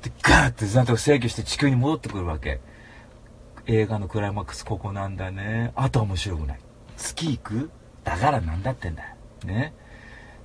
[0.01, 2.61] で、ガーってなんとか制御して地球に戻ってくるわけ。
[3.65, 5.73] 映画のクライマックスここなんだね。
[5.75, 6.59] あと面白くない。
[6.95, 7.69] 月行く？
[8.05, 9.03] だからなんだってんだ。
[9.43, 9.73] ね。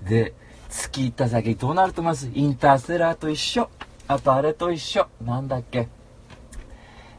[0.03, 0.35] で、
[0.69, 2.29] 月行った先どうなると思います？
[2.35, 3.71] インターステラーと一緒。
[4.09, 5.07] あとあれと一緒。
[5.25, 5.89] なんだっけ？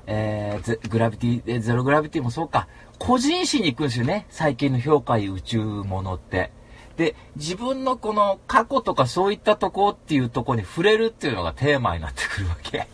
[0.05, 2.67] えー、グラビティ、えゼログラビティもそうか。
[2.99, 4.25] 個人誌に行くんですよね。
[4.29, 6.51] 最近の評価宇宙ものって。
[6.97, 12.87] で、自分のこの過去とかそういったとこっていうとこに触れるっていうのがテーマになってくるわけ。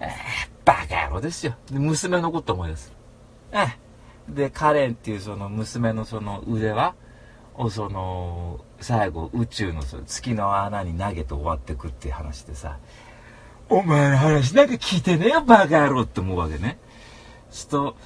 [0.00, 0.08] えー、
[0.64, 1.54] バカ野郎ですよ。
[1.70, 2.92] で、娘のこと思い出す。
[3.52, 3.66] え
[4.28, 6.94] で、カレンっていうその娘のその腕輪
[7.54, 12.78] をその、最後宇宙のその月の穴に投げて終わってくっていう話でさ、
[13.68, 16.78] お前の話なんか聞いてねえよ、バカ野郎って思うわけね。
[17.50, 17.96] ちょっと、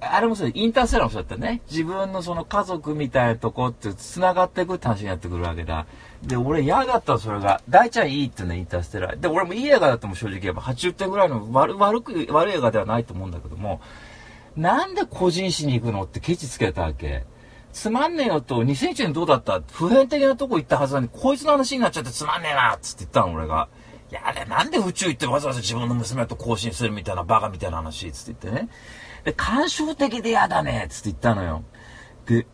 [0.00, 1.60] あれもそう、インターセラーもそうだったね。
[1.70, 5.86] 自分のその家族みたいなとこって繋がっていくって話になってくるわけだ。
[6.22, 7.60] で、俺嫌だったそれが。
[7.68, 9.20] 大ちゃんいいってね、インターステラー。
[9.20, 13.80] で、俺もいい映画だっても正直言えば80点ぐらいの悪悪く、悪い映画ではないと思うんだけども、
[14.56, 17.24] なんで個人誌に行くのってケチつけたわけ？
[17.72, 19.60] つまんねえよと、2001年どうだった？
[19.60, 23.68] 普遍的なとこ行ったはずなのに、こいつの話になっちゃってつまんねえなっつって言ったの、俺が。
[24.10, 28.68] いや、あれなんで宇宙行ってわざわざ自分の娘と交信するみたいなバカみたいな話、つって言ってね。
[29.24, 31.62] で、感傷的で嫌だね、つって言ったのよ。
[32.26, 32.46] で、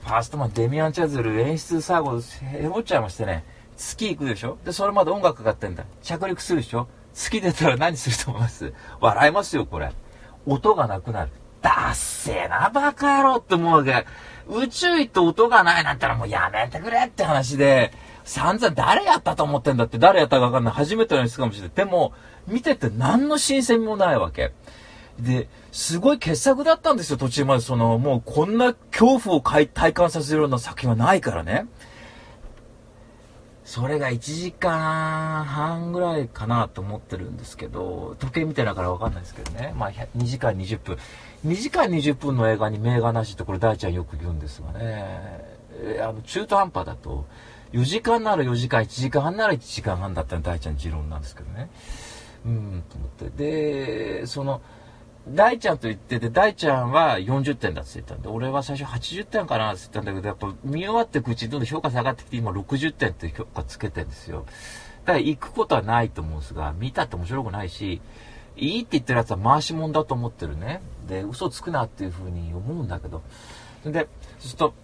[0.00, 3.44] ファーストマン、デミアン・チャズル、演出最後、へぼっちゃいましてね、
[3.76, 4.58] 月行くでしょ？
[4.64, 5.84] で、それまで音楽かかってんだ。
[6.02, 6.88] 着陸するでしょ？
[7.12, 8.72] 月出たら何すると思います？
[9.00, 9.92] 笑いますよ、これ。
[10.46, 11.30] 音がなくなる。
[11.62, 14.04] だっせーな、バカ野郎って思うわけ。
[14.48, 17.92] 宇宙行って音がないなんてのはもうやめてくれって話で、
[18.24, 20.74] 散々誰やったと思ってんだって誰やったかわかんない。
[20.74, 21.70] 初めての演出かもしれない。
[21.74, 22.12] でも、
[22.48, 24.52] 見てて何の新鮮もないわけ。
[25.20, 27.60] で、すごい傑作だったんですよ、途中まで。
[27.60, 31.66] その、もうこんな恐怖を体感させるような作品はないからね。
[33.64, 39.72] それが1時間半ぐらいかなと思ってるんですけど、時計見てないからわかんないですけどね。
[39.76, 40.98] まあ、2時間20分。
[41.46, 44.80] 2時間20分の映画に名画なしってこれ大ちゃんよく言うんですがね。
[45.80, 47.26] えあの、中途半端だと、
[47.74, 51.70] 4時間なら4時間、1時間半なら1時間半だったの大ちゃん持論なんですけどね。
[52.46, 53.30] うん、と思って。
[53.30, 54.62] で、その、
[55.28, 64.44] 大ちゃんと言ってて、大ちゃんは40点だって言ったんで、俺は最初80点かなって言ったんだけど、やっぱ見終わってくうちにどんどん評価下がってきて、今60点って評価つけてんですよ。
[65.04, 68.00] だから行くことはないと思うんですが、見たって面白くないし、
[68.56, 70.80] いいって言ってるやつは回し物だと思ってるね。
[71.08, 73.22] で、嘘つくなっていうふうに思うんだけど。
[73.84, 74.08] で、
[74.38, 74.74] そうすると、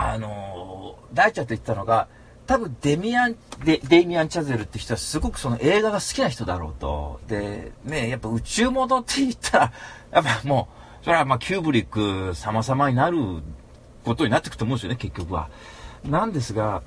[0.00, 2.06] あのー、大ちゃんと言ったのが、
[2.46, 7.20] 多分デミアン、デデイミアン・チャゼルって人はすごくその映画が好きな人だろうと。
[7.26, 9.72] で、ね、やっぱ宇宙物って言ったら、
[10.12, 10.68] やっぱも
[11.02, 13.18] う、それはまあキューブリック様々になる
[14.04, 15.50] ことになっていくと思うんですよね、結局は。
[16.04, 16.82] なんですが、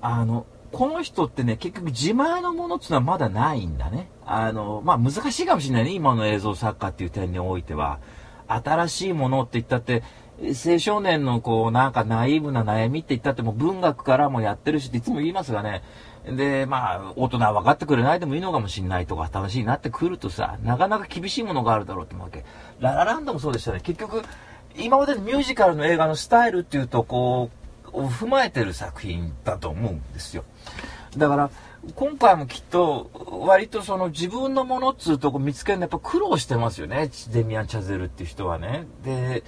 [0.00, 4.08] あの、この人ってね、結局自前のものっていうのはまだないんだね。
[4.24, 7.98] あの、まあ難しいかもしれないね、今の映像作家っていう点においては。
[8.48, 10.02] 新しいものって言ったって、
[10.42, 15.82] 青少年のこう、なんかナイーブな悩みって言ったっても文学からもやってるしっていつも言いますがね。
[16.26, 22.44] で、まあ、大人は分かってくれないでもいいのかもしんないとか、楽しいなってくるとさ、なかなか厳しいものがあるだろうってわけ。
[22.80, 23.80] ララランドもそうでしたね。
[23.80, 24.22] 結局、
[24.76, 27.50] 今までのミュージカルの映画のスタイルっていうと、こ
[27.92, 30.44] う、踏まえてる作品だと思うんですよ。
[31.16, 31.50] だから、
[31.94, 33.10] 今回もきっと、
[33.46, 37.10] 割とその自分のものっつうとこ見つけるのやっぱ苦労してますよね。
[37.32, 38.86] デミアン・チャゼルっていう人はね。
[39.04, 39.44] で、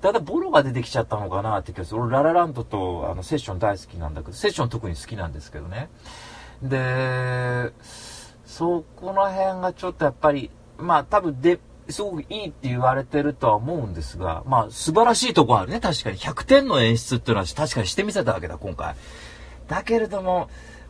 [0.00, 2.00] ただボロが出てきちゃったのかなって気がする。
[2.00, 5.90] 俺、ララランドとあのセッション大好きなんだけど、セッション特に好きなんですけどね。
[6.62, 7.72] で、
[8.44, 16.18] そこの辺がちょっとやっぱり、まあ多分で、すごくいいって言われてるとは思うんですが、まあ素晴らしいとこあるね、確かに。
[16.18, 18.94] 100点の演出っていうのは確かにしてみせたわけだ、今回。
[19.68, 20.48] だけれども、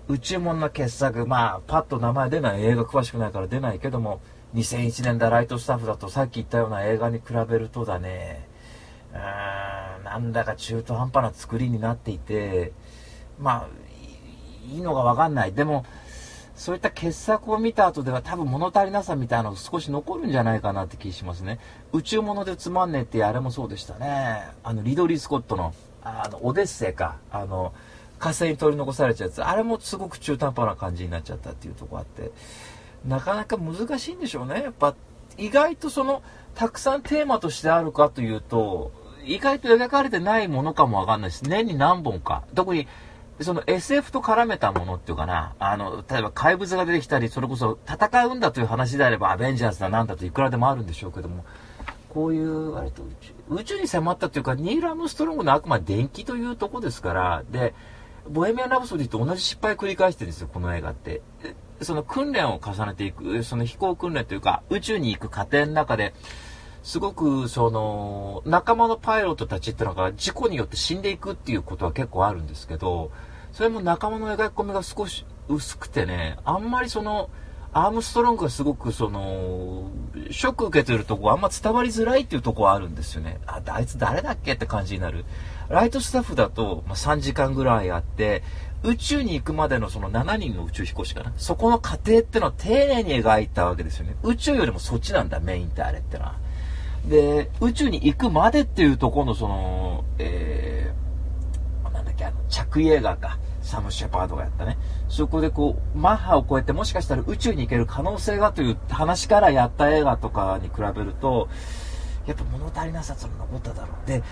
[0.08, 4.20] 宇宙門の傑作、まあ、パッと名前出ない、映画詳しくないから出ないけども、
[4.54, 12.72] 2001年だライトスタッフだとさっき言ったような映画に比べるとだね、ーん、なんだか中途半端な作りになっていて、
[13.38, 13.68] まあ、
[14.72, 15.52] いいのがわかんない。
[15.52, 15.84] でも、
[16.54, 21.58] そういった傑作を見た後では多分物足りなさみたいなのが少し残るんじゃないかなって気しますね。
[21.92, 24.46] 宇宙物でつまんねえってあれもそうでしたね。
[24.62, 27.16] あの、リドリー・スコットの、あの、オデッセイか。
[27.30, 27.72] あの、
[28.18, 29.42] 火星に取り残されちゃうやつ。
[29.42, 32.30] あれもすごく中途半端な感じになっちゃったっていうとこあって。
[33.06, 34.62] なかなか難しいんでしょうね。
[34.62, 34.94] やっぱ、
[35.38, 36.22] 意外とその、
[36.54, 38.92] たくさんテーマとしてあるかというと、
[39.24, 41.44] 意外と描かれてないものかもわかんないです。
[41.44, 42.44] 年に何本か。
[42.54, 42.86] 特に、
[43.40, 51.44] その SF と絡めたものっていうかな、あの、例えば怪物が出てきたり、それこそ戦うんだという話であれば、アベンジャーズだなんだといくらでもあるんでしょうけども、
[52.10, 57.74] こういう、割と宇宙、宇宙に迫ったというか、ニール・アムストロングのあくまで電気というとこですから、で、
[58.28, 61.22] ボヘミアン・ラブソディと同じ失敗を繰り返してるんですよ、この映画って。
[61.82, 66.14] その訓練を重ねていく、その飛行訓練というか、宇宙に行く過程の中で、
[66.82, 73.10] すごく、その、仲間のパイロットたちってのが事故によって死んでいくっていうことは結構あるんですけど、
[73.52, 77.30] それも仲間の描き込みが少し薄くてね、あんまりその、
[77.72, 79.90] アームストロングがすごくその、
[80.30, 83.38] ショック受けてるとこあんま伝わりづらいっていうとこはあるんですよね。
[83.46, 85.24] あ、あいつ誰だっけって感じになる。
[85.68, 88.42] ライトスタッフだと、まあ、3時間ぐらいあって、
[88.82, 91.32] 宇宙に行くまでのその7人の宇宙飛行士かな。
[91.36, 94.16] そこの過程ってのを丁寧に描いたわけですよね。
[94.24, 96.34] 宇宙よりもそっちなんだ、メインってあれってのは。
[97.06, 103.38] で、宇宙に行くまでっていうところのその、えー、なんだっけ、あの、着衣映画か。
[103.62, 104.78] サム・シェパードがやったね。
[105.08, 111.48] そこでこう、マッハを超えてもしかしたら宇宙に行ける可能性がという話からやった映画とかに比べると、
[112.26, 114.08] やっぱ物足りなさっての残っただろう。
[114.08, 114.22] で、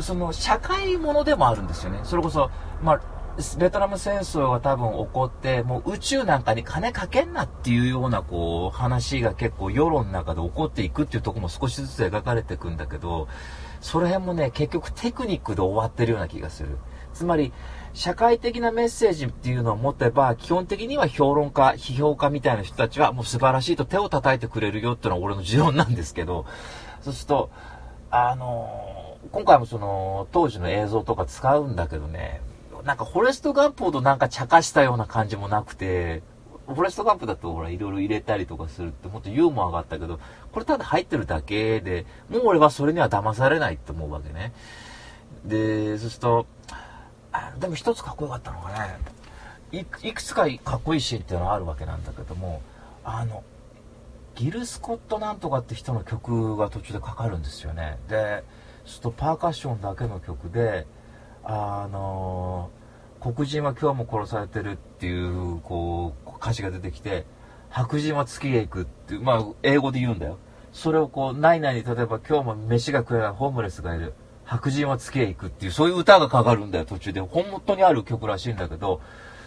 [0.00, 2.00] その社会ものでもあるんですよね。
[2.04, 2.50] それこそ、
[2.82, 3.00] まあ、
[3.58, 13.28] ベトナム戦争が多分起こって、もう宇宙なんかに金かけんなっていうようなこう話が結構世論の中で起こっていくっていうとこも少しずつ描かれていくんだけど、
[13.80, 16.76] その辺もね、結局テクニックで終わってるような気がする。
[17.14, 17.52] つまり、
[17.92, 26.46] 社会的なメッセージっていうのを持てば、基本的には評論家、批評家みたいな人たちはもう素晴らしいと手を叩いてくれるよっていうのは俺の持論なんですけど、
[27.00, 27.50] そうすると、
[28.10, 32.42] あのー、今回もその、当時の映像とか使うんだけどね、
[32.84, 36.22] なんかフォレストガンプほどなんか茶化したような感じもなくて、
[36.66, 40.20] フォレストガンプだとほら、いろいろ入れたりとかするってもっとユーモアがあったけど、
[40.52, 44.52] これただ入ってるだけで、もう俺はそれには騙されないって思うわけね。
[45.44, 46.46] で、そうすると、
[47.58, 48.98] でも一つかっこよかったのがね
[49.72, 52.60] いいくつかかっこいいシーンっていうのはあるわけなんだけども
[53.04, 53.44] あの
[54.34, 58.42] ギル・スコットなんとかって人の曲が途中でかかるんですよねで
[58.84, 60.86] ちょっとパーカッションだけの曲で
[61.52, 62.70] あの
[63.20, 67.26] 黒人は今日も殺されてるっていうこう歌詞が出てきて
[67.70, 70.38] 白人は月へ行くっていうまあ英語で言うんだよ。
[70.72, 74.14] それをこう内々に例えば今日も飯が食えないホームレスがいる。
[74.44, 77.20] 白人は月へ行くっていうそういう歌がかかるんだよ途中で。
[77.20, 79.00] 本当にある曲らしいんだけど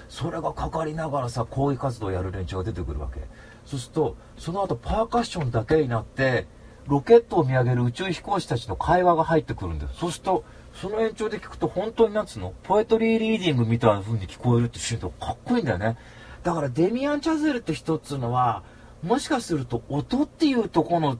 [0.09, 3.21] それがかかりながらさ抗議活動をやる連中が出てくるわけ。
[3.65, 6.47] そうするとその後パーカッションだけになって
[6.87, 9.91] ロケットを見上げる宇宙飛行士たちの会話が入ってくるんだよ。
[9.93, 12.53] そうするとその延長で聞くと本当になんつうの？
[12.63, 15.97] ポエトリーリーディングみたいな風に聞こえるって瞬間かっこいいんだよね。
[16.43, 18.63] だからデミアン・チャゼルって人っつうのは
[19.01, 21.17] もしかすると音っていうとこの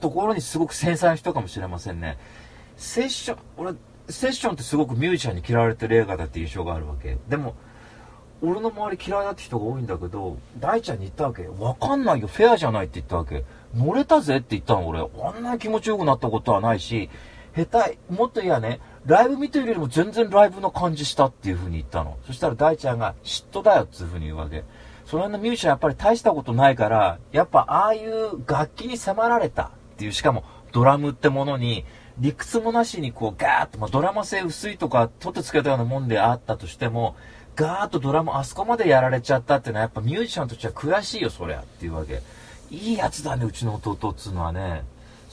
[0.00, 2.18] ところにすごく繊細な人かもしれませんね。
[2.76, 3.72] セッション俺
[4.08, 7.18] セッションってすごくミュージシャンに嫌われてる映画だって印象があるわけ。
[7.28, 7.54] でも
[8.42, 11.46] 俺の周り嫌いだって人が多いんだけど大ちゃんに言ったわけ。
[11.46, 12.26] わかんないよ。
[12.26, 13.44] フェアじゃないって言ったわけ。
[13.74, 15.00] 乗れたぜって言ったの俺。
[15.00, 17.08] あんな気持ちよくなったことはないし
[17.56, 22.18] 下手もっと言えばねライブ見てるよりも全然ライブの感じしたっていう風に言ったの。
[22.26, 24.64] そしたら大ちゃんが嫉妬だよっていう風に言うわけ。
[25.06, 31.84] その辺のミュージシャンやっぱり大したことないからやっぱああいう楽器に迫られたっていうしかもドラムってものに
[32.18, 37.14] 理屈もなしにこうガーッと、まあ、ドラマ性薄いとか取ってつけたようなもんであったとしても
[37.54, 42.20] ガーッとドラムあそこまでやられちゃったっていうのはやっぱミュージシャンとしては悔しいよそりゃっていうわけ。
[42.70, 44.82] いいやつだねうちの弟っつうのはね。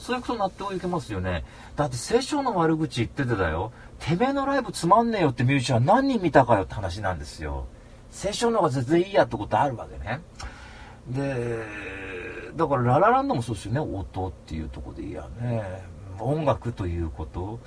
[0.04, 1.46] そういうことになっておいけますよね。
[1.76, 3.72] だって聖書の悪口言っててだよ。
[3.98, 7.64] てめえのライブつまんねえよってミュージシャン何人見たかよって話なんですよ。
[8.10, 10.20] 聖書の方が全然いいやってことあるわけね。
[11.08, 11.58] で
[12.54, 13.80] だからララランドもそうですよね。
[13.80, 15.62] 音っていうとこでいやね。
[16.20, 17.58] 音楽ということ。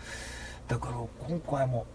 [0.68, 0.94] だから
[1.28, 1.88] 今回も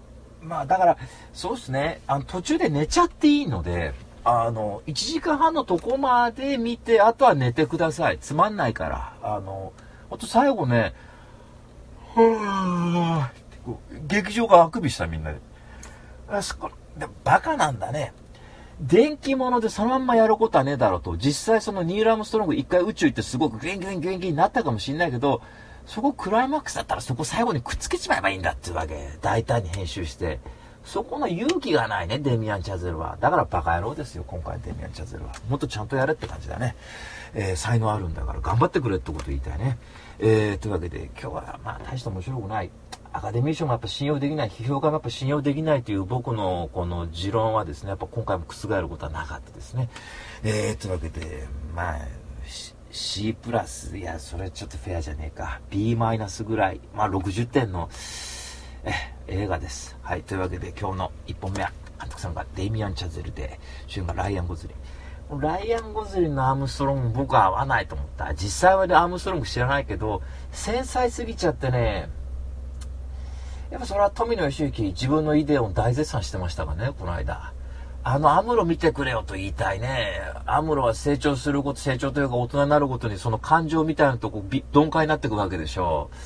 [0.43, 0.99] まあだから
[1.33, 2.01] そうですね。
[2.09, 8.19] あの途中で寝ちゃっていいのであの1時間半のとこまで見てあとは寝てください。
[8.19, 9.13] つまんないから。
[9.23, 9.73] あの
[10.13, 10.95] あと最後ね
[12.15, 15.39] はぁ劇場があくびしたみんなで
[16.29, 18.13] あそこでバカなんだね
[18.81, 25.43] 電気物でそのまんまやることはねえだろうと実際そのニーラムストロング一回宇宙行ってすごくグングングングンになったかもしんないけど
[25.87, 29.11] そこクライマックスだったらそこ最後にくっつけちまえばいいんだっていうわけ。
[29.21, 30.39] 大胆に編集して。
[30.85, 33.17] そこの勇気がないね、デミアン・チャゼルは。
[33.21, 35.33] だからバカ野郎ですよ、今回デミアン・チャゼルは。
[35.49, 36.75] もっとちゃんとやれって感じだね。
[37.35, 39.79] えー、才能あるんだから頑張ってくれってこと言いたいね。
[40.25, 42.71] えー、というわけで今日はまあ大して面白くない。
[43.13, 49.89] アカデミー賞もやっぱ信用できない、批評家もやっぱ信用できないという僕のこの持論はですね、やっぱ今回も覆ることはなかったですね。
[50.45, 51.99] えー、というわけで、まあ、
[52.93, 55.61] C プラス、いや、それちょっとフェアじゃねえか。
[55.71, 56.81] B マイナスぐらい。
[56.95, 57.91] まあ、60点の、
[58.85, 58.93] え、
[59.27, 59.97] 映画です。
[60.03, 60.23] はい。
[60.23, 63.59] というわけで、今日の1本目は、監督さんがデイミアン・チャゼルで、
[63.89, 64.77] 主演がライアン・ゴズリン。
[65.41, 68.35] ライアン・ゴズリンのアームストロング僕は合わないと思った。
[68.35, 72.09] 実際はね、アームストロング知らないけど、繊細すぎちゃってね、
[73.71, 77.53] やっぱそれは富野義行自分のイデオン大絶賛してましたがね、この間。
[78.05, 80.21] あのアムロ見てくれよと言いたいね。
[80.45, 86.17] アムロは成長すること、成長というか大人になるごとにその感情みたいなとこ、鈍感になっていくわけでしょう。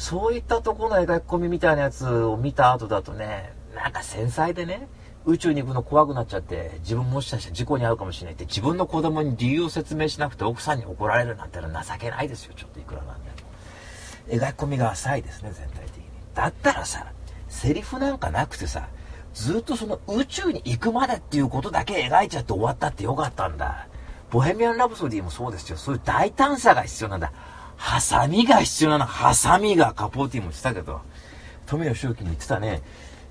[0.00, 4.88] そういったとこの描き込みみたいなやつを見た後だとね、なんか繊細でね、
[5.26, 13.36] 宇宙に行くの怖くなっちゃって、自分もしかしたら事故に遭うかもしれないって、自分の子供に理由を説明しなくて奥さんに怒られるなんてのは情けないですよ、ちょっといくらなんでも。
[14.28, 16.04] 描き込みが浅いですね、全体的に。
[16.34, 17.06] だったらさ、
[17.48, 18.88] セリフなんかなくてさ、
[19.34, 23.86] ずっとその宇宙に行くまでっていうことだけ描いちゃって終わったってよかったんだ。
[24.30, 25.76] ボヘミアン・ラブソディもそうですよ。
[25.76, 27.32] そういう大胆さが必要なんだ。
[27.76, 29.06] ハサミが必要なの。
[29.06, 31.00] ハサミがカポーティも言ってたけど、
[31.66, 32.82] 富吉行に言ってたね。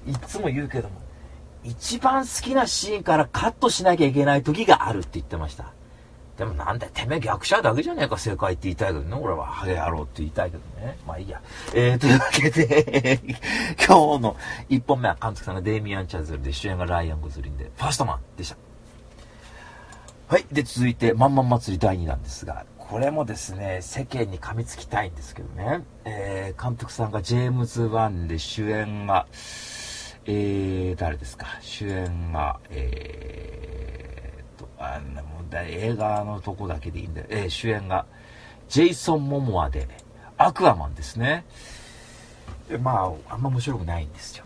[0.07, 1.01] いつも言うけども、
[1.63, 5.73] 一番好きなシーンからカットしなきゃいけない時があるって言ってました。
[6.37, 9.13] でもなんだよ、てめえ逆者だけじゃねえか、正解って言いたいけどね。
[9.13, 10.97] 俺は、ハゲ野郎って言いたいけどね。
[11.05, 11.41] まあいいや。
[11.75, 13.19] えー、というわけで、
[13.85, 14.37] 今日の
[14.69, 18.55] 1本目は監督さんがデイミアン・チャズルで、主演がライアン・ゴズリンで、ファーストマンでした。
[20.29, 20.45] はい。
[20.49, 29.27] で、続いて、まんまん祭り第2弾ですが、これもですね、世間に噛みつきたいんですけどね、えー、監督さんがジェームズ・ワンで主演が、
[30.31, 31.47] えー、誰ですか？
[31.59, 35.23] 主演が、えー、と、あの、
[35.67, 38.05] 映画のとこだけでいいんで、えー、主演が
[38.67, 39.87] ジェイソン・モモアで、
[40.37, 41.45] アクアマンですね。
[42.83, 44.45] まあ、あんま面白くないんですよ。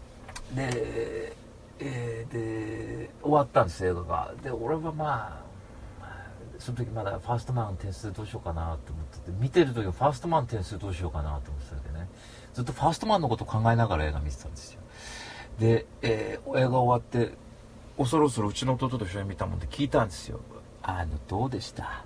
[0.55, 1.35] で、
[1.79, 4.31] えー、で、終わったんです、映画が。
[4.41, 6.07] で、俺はまあ、
[6.59, 12.07] その時まだファーストマン点数どうしようかなと思ってて、見てる時はファーストマン点数どうしようかなと思ってたんでね、
[12.53, 14.72] ずっとファーストマンのこと考えながら映画見てたんですよ。
[15.59, 17.33] で、えー、映画終わって
[17.97, 20.39] おそろそろうちの弟と一緒に見たもんで聞いたんですよ。
[20.81, 22.03] あのどうでした？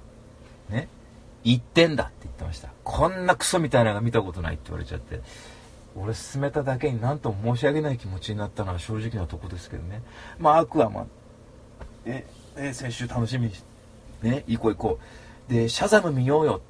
[0.70, 0.88] ね
[1.44, 2.70] ？1点だって言ってました。
[2.84, 5.22] こんなクソみたいなのが見たことないって言われちゃって。
[5.96, 10.04] 俺進めただけになんと申し訳ない気持ちになったのは正直なとこですけどね。
[10.38, 11.08] まあアクアマン
[12.06, 13.64] ええ先週楽しみにし
[14.22, 14.44] ね？
[14.48, 15.00] 行こう行こ
[15.50, 15.52] う。
[15.52, 16.62] でシャザム見ようよ。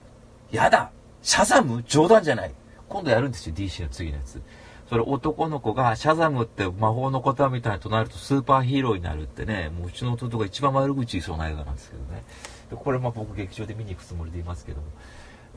[0.51, 0.91] やだ！
[1.23, 1.83] シャザム？
[1.85, 2.51] 冗談じゃない。
[2.87, 4.41] 今度やるんですよ DC の次のやつ。
[4.89, 12.23] それ男の子がシャザムって魔法の言葉みたいに唱えるとスーパーヒーローになるってねもううちの弟が一番悪口言いそうな映画なんですけどね
[12.69, 14.87] でこれも僕劇場で見に行くつもりでいますけども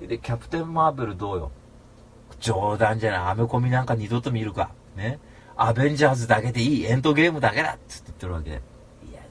[0.07, 1.51] でキャプテン・マーベルどうよ？
[2.39, 3.21] 冗談じゃない。
[3.33, 4.71] アメコミなんか二度と見るか。
[4.97, 5.19] ね。
[5.57, 6.85] アベンジャーズだけでいい。
[6.85, 8.51] エンドゲームだけだっつって言ってるわけ。
[8.51, 8.59] いや、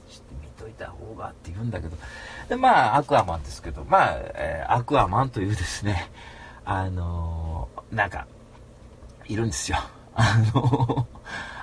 [0.08, 1.98] ちょっと見といた方がって言うんだけど。
[2.50, 6.12] で、まあ、アクアマンですけど、まあ、えー、アクアマンというですね、
[6.66, 8.28] あのー、なんか、
[9.30, 9.78] いるんですよ。
[10.16, 11.08] あの、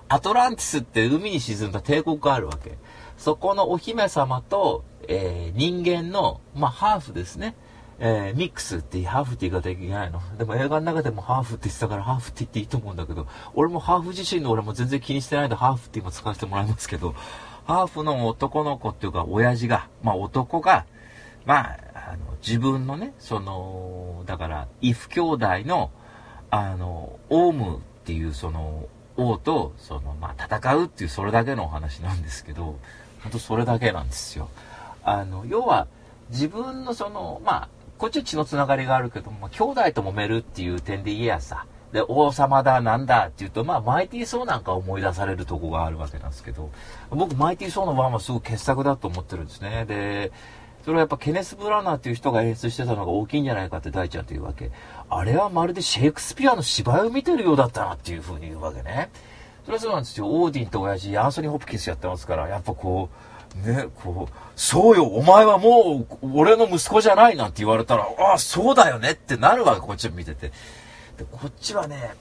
[0.08, 2.78] アトランティスって海に沈んだ帝国があるわけ。
[3.18, 7.54] そこのお姫様と、えー、人間の、まあ、ハーフですね。
[7.98, 10.20] えー、ミックスってハーフって言い方いけないの。
[10.38, 17.14] でも映画の中でもハーフって言ってたからハーフって言っていいと思うんだけど、俺もハーフ自身の俺も全然気にしてないんでハーフって今使わせてもらいますけど、
[17.66, 20.84] ハーフの男の子っていうか親父が、まあ男が、
[21.46, 25.90] まあ、あの、自分のね、その、だから、イフ兄弟の、
[26.58, 28.86] あの、オウムっていうその、
[29.16, 32.78] 王と、その、まあ、戦うっていうそれだけのお話なんですけど、
[33.22, 34.48] ほんとそれだけなんですよ。
[35.02, 35.86] あの、要は、
[36.30, 46.70] 自分のその、まあ、こっちは血のつながりがあるけども、兄弟と揉めるっていう点で言えやさ、で、王様だ、なんだって言うと、まあ、マイティー・ソーなんか思い出されるとこがあるわけなんですけど、
[47.10, 49.84] 僕、マイティー・ソーの1はすごく傑作だと思ってるんですね。
[49.86, 50.32] で、
[50.84, 54.70] それはやっぱケネス・ブラナーっていう人が演出してたのが大きいんじゃないかって大ちゃんというわけ。
[55.08, 59.10] あれはまるでシェイクスピアの芝居を見てるようだったなっていう風に言うわけね。
[59.64, 60.26] それはそうなんですよ。
[60.26, 63.08] オーディンと親父、アンソニー・ホプキンスやってますから、やっぱこ
[63.64, 70.48] う、ね、こう、そうよ、お前はもう、俺の息子じゃないなんて言われたら、ああ、そうだよねってなるわけ、こっち見てて。
[71.16, 72.14] で、こっちはね、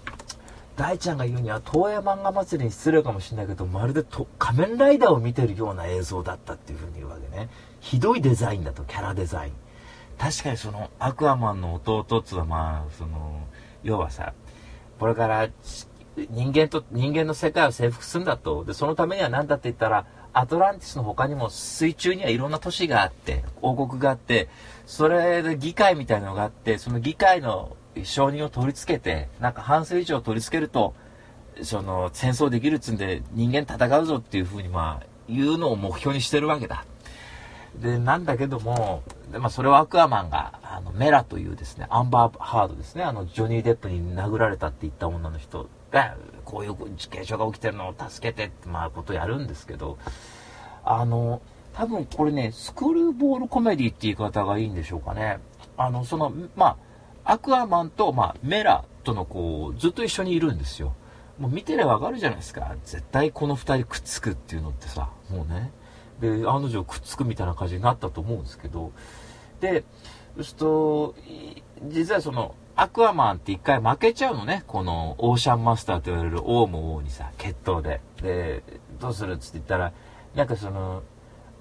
[0.75, 7.49] 大ちゃんが言うには、東映漫画祭りに失礼かもしれないけど、まるでと仮面ライダーを見てるような映像だったっていう風に言うわけね。
[7.79, 9.53] ひどいデザインだと、キャラデザイン。
[10.18, 13.41] 確かにその、アクアマンの弟っつうのは、まあ、その、
[13.84, 14.34] 要はさ、
[14.99, 15.49] これから
[16.16, 18.63] 人間と、人間の世界を征服するんだと。
[18.63, 24.49] で、そのためには何だって言ったら、アトランティスの他にも水中にはいろんな都市があって、王国があって、
[24.86, 30.93] それで議会みたいなのがあって、その議会の承認を取り付けて、なんか半数以上取り付けると、
[31.61, 36.86] その戦争できるっつんで人間戦うぞっていうふうにまあ言うのを目標にしてるわけだ。
[37.82, 46.15] で、なんだけども、でまあ、それをアクアマンが、あの、メラというですね、アンバーハードですね、あの、ジョニー・デップに殴られたって言った女の人が、
[46.45, 49.97] こういう現象が起きてるのを助けてって、まあ、ことやるんですけど、
[50.84, 51.41] あの、
[51.73, 55.39] 多分これね、スクールボールコメディって言い方がいいんでしょうかね。
[55.76, 56.78] あの、その、ま
[57.26, 60.93] あ、アクアマンと、まあ、メラとのこう、ずっと一緒にいるんですよ。
[61.39, 62.76] もう見てればわかるじゃないですか。
[62.86, 65.71] 絶対この二人くっつくっていうのってさ、もうね。
[66.20, 68.91] で、案の定くっつくみたいな感じになったと思うんですけど、
[69.59, 69.84] で、
[70.36, 71.16] そうすると、
[71.88, 74.63] 実はその、アクアマンって一回負けちゃうのね。
[74.68, 78.01] この、オーシャンマスターと言われる王も王にさ、決闘で。
[78.22, 78.63] で、
[78.99, 79.93] どうするっつって言ったら、
[80.36, 81.03] なんかその、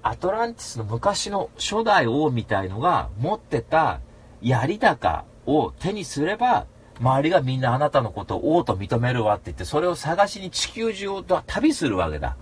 [0.03, 4.01] アトランティスの昔の初代王みたいのが持ってた
[4.41, 6.67] 槍高を手にすれば、
[6.99, 12.35] 周りがみんなあなたのことを王と認めるわって言って、それを探しに地球中を旅するわけだ。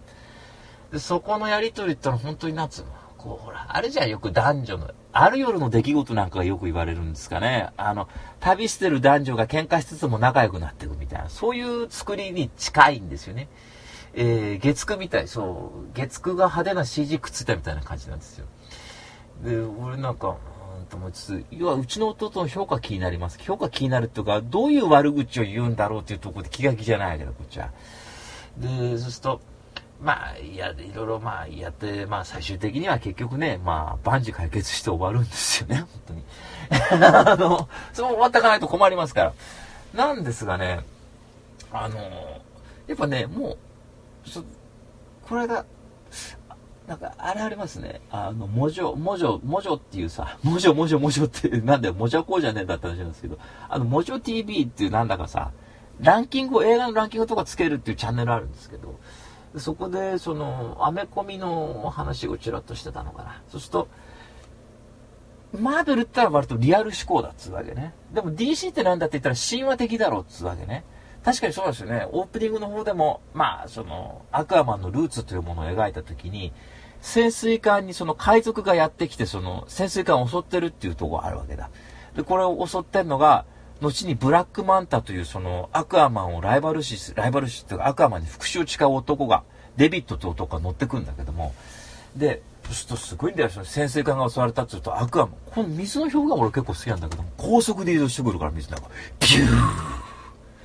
[0.93, 2.91] で、そこのやりとりってのは本当になつうの？
[3.17, 7.71] こう、ほら、あるじゃ、よく男女の、ある夜の出来事なんかがよく言われるんですかね。
[7.77, 8.07] あの、
[8.39, 13.47] 旅してる男女が喧嘩しつつも仲良くなっていくみたいな、そういう作りに近いんですよね。
[14.13, 18.45] えー、月9みたい、そう、月9が派手な CG くっついたみたいな感じなんですよ。
[19.43, 20.37] で、俺なんか、
[20.77, 23.39] うんと思いつつ、要はうちの弟の評価気になります。
[23.39, 27.71] 評価気になるっていうか、どういう悪口を言うんだろうっていうところで気が気じゃないけど、こっちは。
[28.57, 29.41] で、そうすると、
[30.03, 36.23] まあ、いや、いろいろまあ、やって、まあ、最終的には結局ね、まあ、万事解決して終わるんですよね、 本当に。
[37.25, 39.33] あの、その終わってかないと困りますから。
[39.93, 40.81] なんですがね、
[41.71, 41.97] あの、
[42.87, 43.57] やっぱね、も
[44.25, 44.43] う、そ
[45.21, 45.65] これが、
[46.85, 48.01] なんか、あれありますね。
[48.11, 53.37] あの、もじょ、もじょ、もじょっていうさ、もじょ、もじょ、もじょって、なんだよ、もじゃこうじゃねえんだった話なんですけど、
[53.69, 55.51] あの、もじょ TV っていうなんだかさ、
[56.01, 58.99] ランキングを、映画のランキングとかつけるっていうチャンネルあるんですけど、
[59.57, 63.41] そこで、その、アメコミの話をちらっとしてたのかな。
[63.49, 63.87] そうすると、
[65.57, 67.93] マーベルって言ったら割とリアル思考だっつうわけね。
[68.11, 70.83] でも DC ってなんだって言ったら神話的だろうっつうわけね。
[71.23, 72.07] 確かにそうですよね。
[72.11, 76.51] オープニングの方でも、まあ、その、アクアマンのルーツというものを描いたときに、
[77.01, 81.69] 潜水艦にその海賊がやってきて、その、潜水艦を襲ってるっていうとこがあるわけだ。
[82.15, 83.45] で、これを襲ってんのが、
[83.81, 89.43] 後にブラックマンタというそのアクアマンをライバル視すライバル視っていうかアクアマンに復讐を誓う男が、
[89.75, 91.53] デビットという男が乗ってくるんだけども、
[92.15, 100.03] で、そうするとすごいんだよ、潜水艦が襲われたって言うと、アクアマン、この水の表現俺結構好きなんだけども、高速で移動してくるから水の中、ピュー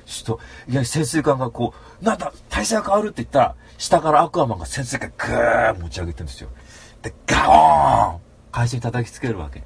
[0.05, 0.39] ちょっと、
[0.71, 6.49] いや、潜水艦がこう、なんだ、体勢が変わるって言ったら、下からアクアマンが潜水艦グー持ち上げてるんですよ。
[7.01, 8.19] で、ガオーン！
[8.51, 9.63] 海水叩きつけるわけ。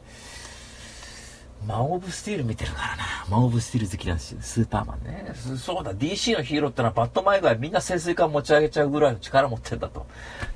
[1.67, 3.03] マン・オブ・スティール見てるからな。
[3.29, 4.39] マン・オブ・スティール好きなんですよ。
[4.41, 5.33] スーパーマンね。
[5.57, 10.05] そうだ、DC のヒーローってのはバットマン以外みんな潜水艦持ち上げちゃうぐらいの力持ってんだと。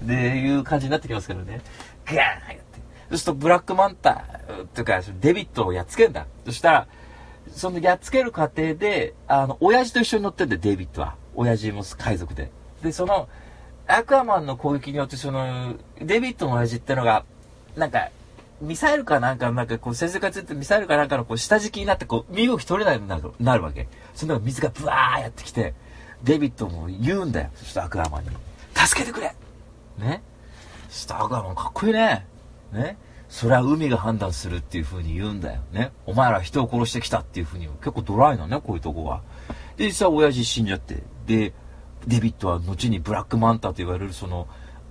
[0.01, 1.61] で、いう感じになってきますけどね。
[2.05, 2.63] ガーンやって。
[3.09, 4.25] そうすると、ブラックマンタ
[4.63, 6.25] っていうか、デビットをやっつけんだ。
[6.45, 6.87] そしたら、
[7.53, 11.15] そのやっつける過程で、あの、親父と一緒に乗ってんだよ、デビットは。
[11.35, 12.51] 親父も海賊で。
[12.83, 13.29] で、その、
[13.87, 17.23] アクアマンの攻撃によって、その、デビットの親父ってのが、
[17.77, 18.09] なんか、
[18.61, 23.87] ミサイルかなんか、なんかこう、先生がついてミサイルかなんかのこう、下敷きになって、こう、身動き取れないようになるなるわけ。
[24.15, 25.75] その水がブワーやってきて、
[26.23, 27.49] デビットも言うんだよ。
[27.55, 28.29] そしてアクアマンに。
[28.75, 29.35] 助けてくれ
[29.99, 30.23] ね。
[30.89, 32.25] そしてアクアマンかっこいいね。
[32.71, 32.97] ね。
[33.29, 35.91] それは海が判断するっていう風に言うんだよね。
[36.05, 39.21] お前ら人を殺してきたっていう風に結構ドライなね、こういうとこは。
[39.75, 41.03] で、実際親父死んじゃって。
[41.25, 41.53] で、
[42.07, 44.47] デビットは後にブラックマンタと言われるその、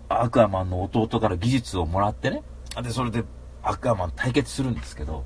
[0.08, 2.42] アクアマンの弟から技術をもらってね。
[2.82, 3.24] で、それで
[3.66, 5.24] アクアマン対決するんですけど、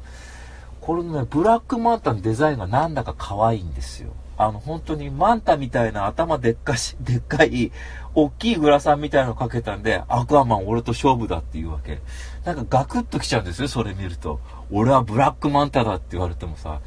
[0.81, 4.11] これのね、ブラックマンタのデザインがなんだか可愛いんですよ。
[4.39, 7.71] あの、本当にマンタみたいな頭でっかし、 でっかい、
[8.15, 12.01] 大きいグラサンみたいなのかけたんで、アクアマン俺と勝負だっていうわけ。
[12.45, 14.41] なんかガクッときちゃうんですよ、それ見ると。
[14.71, 16.81] 俺はブラックマンタだって言われてもさ、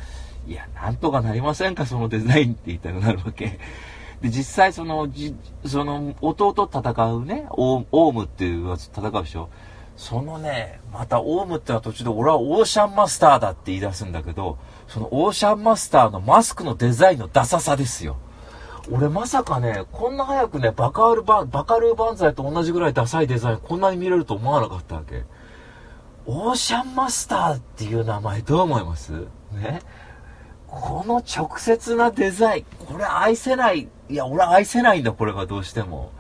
[0.48, 3.60] いや、なんとかなりませんか、そのデザインって言いたくなるわけ。
[4.22, 5.36] で、実際その、じ、
[5.66, 9.50] その、弟戦うね、オームっていうやつ戦うでしょ。
[9.96, 18.18] そのね、またオウムってのは途中で俺はオーシャンマスターだって言い出すんだけど、そのオーシャンマスターのマスクのデザインのダサさですよ。
[18.92, 25.24] 俺まさかね、こんな早くね、バカールバン、バカルーバンザイと同じぐらいダサいデザインこんなに見れると思わなかったわけ。
[26.26, 29.12] オーシャンマスターっていう名前どう思います？
[29.54, 29.82] ね？
[30.68, 33.88] この直接なデザイン、これ愛せない。
[34.10, 36.12] いや、俺愛せないんだ、これがどうしても。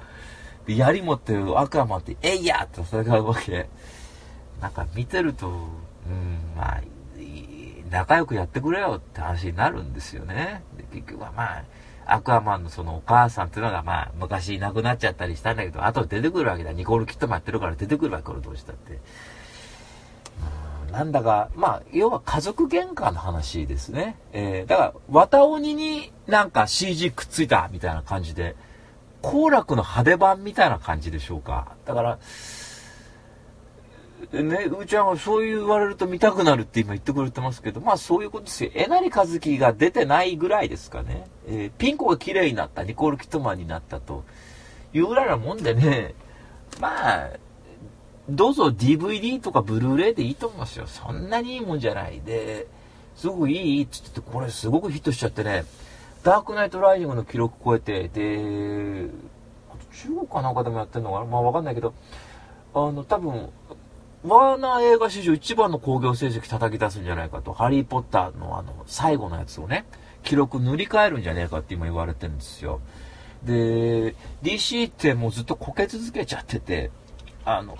[0.65, 3.69] で、槍持ってるアクアマンって、えいやって戦うわけ。
[4.61, 6.81] なんか見てると、うん、まあ、
[7.89, 10.63] 仲良くやってくれよって話になるんですよね。
[10.77, 11.63] で結局はまあ、
[12.05, 16.73] アクアマンのそのお母さんっていうのがまあ、昔いなくなっちゃったりしたんだけど、後で出てくるわけだ。
[16.73, 18.99] ニコール・キットもやってるから出てくるわけ、これどうしたって。
[20.91, 24.15] なんだか、まあ、要は家族喧嘩の話ですね。
[24.31, 28.55] えー、だから、綿鬼になんか CG くっついたみたいな感じで、
[29.23, 31.75] 行楽の派手版みたいな感じでしょうか。
[31.85, 32.19] だから、
[34.31, 38.71] ね、うーちゃんはそう言われると見たくなるって今言ってくれてますけど、まあそういうことですよ。
[38.73, 41.27] えなりかずきが出てないぐらいですかね。
[41.47, 44.23] えー、ピンコが綺麗になった、ニコール・キットマンになったと
[44.93, 46.15] いうぐらいなもんでね、
[46.81, 47.29] まあ、
[48.29, 50.87] どうぞ DVD とかブルーレイでいいと思いますよ。
[50.87, 52.21] そんなにいいもんじゃない。
[52.21, 52.67] で、
[53.15, 55.65] すごくいいって言ってこれすごくヒットしちゃってね、
[56.23, 59.09] ダークナイトライジングの記録超えて、で、
[59.91, 61.25] 中国かなんかでもやってんのかな？
[61.25, 61.93] まあわかんないけど、
[62.73, 63.49] あの、多分、
[64.23, 69.85] ワーナー映画史上一番の興行成績叩き出すんじゃないかと、ハリーポッターのあの、最後のやつをね、
[70.23, 72.79] 記録塗り替えるんじゃねえかって今言われてるんですよ。
[73.43, 76.89] で、DC ってもうずっとこけ続けちゃってて、
[77.43, 77.77] あの、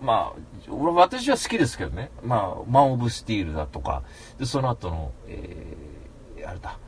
[0.00, 0.32] ま
[0.68, 2.10] あ、私は好きですけどね。
[2.24, 4.02] まあ、マン・オブ・スティールだとか、
[4.38, 6.78] で、その後の、えー、あれだ、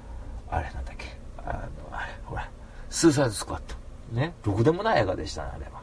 [0.50, 1.06] あれなんだっけ、
[1.38, 1.60] あの、
[1.92, 2.48] あれ、ほら、
[2.90, 3.76] スーサイドスクワット。
[4.12, 5.82] ね、ろくでもない映画でしたね、あれは。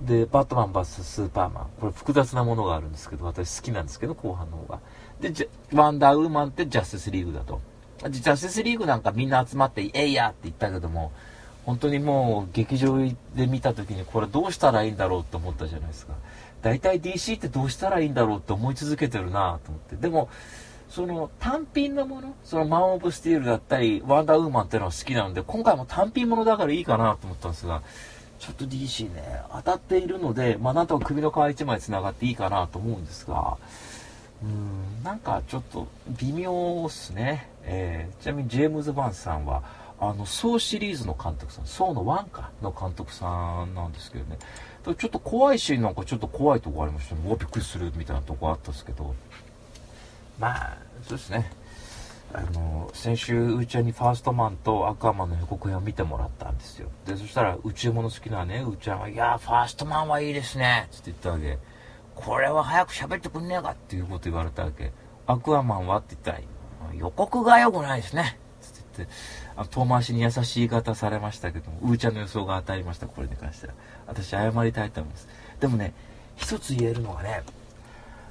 [0.00, 1.66] で、バットマン VS スーパーマン。
[1.80, 4.80] これ複雑なものがあるんですけど、私好きなんですけど、後半の方が。
[5.20, 7.60] で、ワンダーウーマンってジャスティスリーグだと。
[8.10, 11.12] ジャスティスリーグなんかみんな集まって、えいやって言ったけども、
[11.64, 12.98] 本当にもう劇場
[13.34, 16.14] で見た時にこれどうしたらいいんだろうって思ったじゃないですか。
[16.60, 19.96] 大体 DC ってどうしたらいいんだろうって思い続けてるなと思って。
[19.96, 20.28] でも、
[20.88, 27.82] その単品のもの、そのマン・オブ・スティールだったり、ワンダーウーマンっていうのは好きなので、今回も単品ものだからいいかなと思ったんですが、
[28.38, 33.56] ちょっと DC ね、当たっているので、まあなんとか首の皮一枚繋がっていいかなと思うんですが、
[34.42, 37.48] うーん、なんかちょっと微妙っすね。
[37.62, 39.62] えー、ちなみにジェームズ・バンさんは、
[40.00, 44.38] あの、ソーシリーズの監督さん、ソーの1かの監督さんなんですけどね、
[44.84, 47.22] ちょっと怖いシーンなんかちょっと怖いとこありましたね。
[47.24, 49.14] うわ、びっくりするみたいなとこあったんですけど、
[50.38, 51.50] まあ、そうですね。
[52.32, 56.88] あの先週うーちゃんにファーストマンとアクアマンの予告編を見てもらったんですよ。
[57.06, 61.58] でそしたら宇宙物好きなねうーちゃんが「いやファーストマンはいいですね」つって言ったわけ。
[62.16, 63.70] これは早く喋ってくんねえか。
[63.70, 64.92] っていうこと言われたわけ。
[65.28, 68.36] アクアマンはって言ったら予告が良くないですね。
[68.60, 69.14] つって言って
[69.54, 73.06] あ遠回しに優しい言い方されましたけどもうーちゃんの予想が当たりました。
[73.06, 73.74] これに関しては。
[74.08, 75.28] 私謝りたいと思います。
[75.60, 75.94] でもね
[76.34, 77.44] 一つ言えるのがね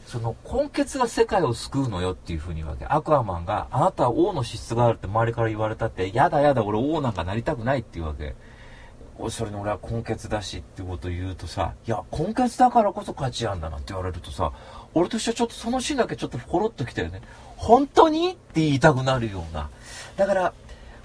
[0.06, 2.86] その根血が世界を救うのよっていう風に言うわけ。
[2.86, 8.36] アクアマンが、あなたは王の資質があるって周りから言われたって、やだやだ俺王なんかなりたくないっていうわけ。
[9.30, 14.52] それに俺は根血だしってことを言うとさ、いや、根血だからこそ価値あんだなんて言われるとさ、
[14.94, 17.22] 俺としてはちょっとそのシーンだけちょっとほろっときたよね。
[17.58, 19.70] 本当にって言いたくなるような。
[20.18, 20.54] だから、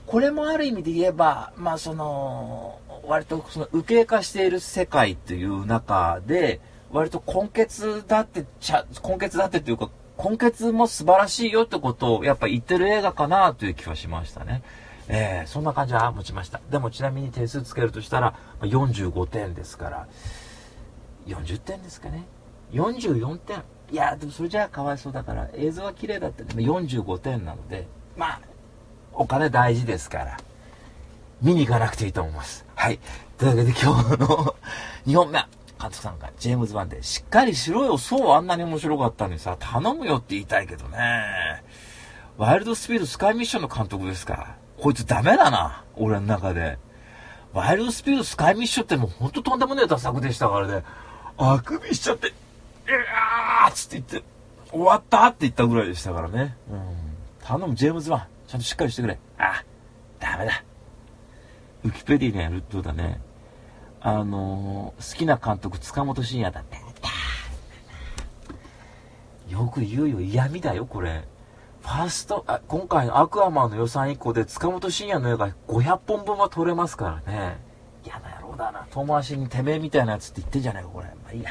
[0.07, 6.61] これもある意味で言えば、まあその、割とその右傾化している世界という中で、
[6.91, 14.63] 割と根血だってちゃ、根血だってっていうか、根血も素晴らしいよってことをやっぱ言ってる映画かなという気はしましたね。
[15.09, 16.61] えー、そんな感じは持ちました。
[16.71, 20.07] でもちなみに点数つけるとしたら、45点ですから、
[21.27, 22.25] 40点ですかね。
[22.73, 23.63] 44点。
[23.91, 27.87] いや、でもそれじゃあかわいそうだから、映像は綺麗だったでも45点なので、
[28.17, 28.41] まあ、
[29.13, 30.37] お金大事ですから、
[31.41, 32.67] 見に行かなくていいと思います。
[32.75, 32.99] はい。
[33.39, 34.55] というわけで今日の
[35.07, 35.45] 2本目。
[35.81, 40.99] 監督さんが、ジェームズ・ワンで、しっかりしろよ、そうあんなに面白かったのにさ、頼むよって言いたいけどね。
[42.37, 44.57] ワイルドスピードスカイミッションの監督ですか？
[44.77, 46.79] こいつダメだな、俺の中で。
[47.53, 50.85] ワイルドスピードスカイミッションってもうほんととんでもねえ打作でしたからね。
[51.37, 54.29] あくびしちゃって、うわーつって言って、
[54.71, 56.57] 終わったって言ったぐらいでしたからね。
[56.71, 56.81] うん。
[57.43, 58.27] 頼む、ジェームズ・ワン。
[58.47, 59.19] ちゃんとしっかりしてくれ。
[59.39, 59.65] あ、
[60.21, 60.63] ダメだ。
[61.85, 63.21] ウィキペディにやるとだね。
[64.01, 66.79] あのー、好きな監督、塚本慎也だって。
[69.53, 71.25] よく言うよ、嫌味だよ、これ。
[71.83, 77.57] ファースト、あ今回のアクアマンの予算以降で塚本慎也の映画500本分は撮れますからね。
[78.05, 78.87] 嫌な野郎だな。
[78.91, 81.07] 遠回しにてめえみたいなやつって言ってんじゃないか、これ。
[81.07, 81.51] まあいいや。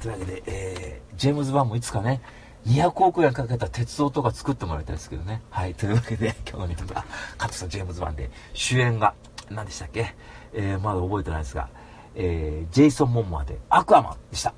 [0.00, 2.22] というわけで、えー、ジェームズ・バンもいつかね、
[2.66, 5.42] 200億円かけた鉄道とか作ってもらいたいですけどね。
[5.50, 5.74] はい。
[5.74, 7.04] というわけで、 今日の見た目は、
[7.36, 9.14] カットさんジェームズ・バンで、主演が、
[9.50, 10.14] 何でしたっけ？
[10.54, 11.68] えー、まだ覚えてないですが、
[12.14, 14.54] えー、ジェイソン・モンマーでアクアマンでした。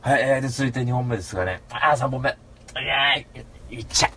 [0.00, 2.30] はい、えー、で、続いて2本目ですがね、あー、3本目。
[2.30, 4.10] いやー、いっちゃ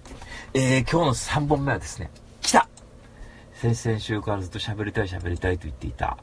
[0.53, 2.09] えー、今日の3本目はですね、
[2.41, 2.67] 来た
[3.53, 6.17] 先々週からずっと喋りたい喋りたいと言っていた、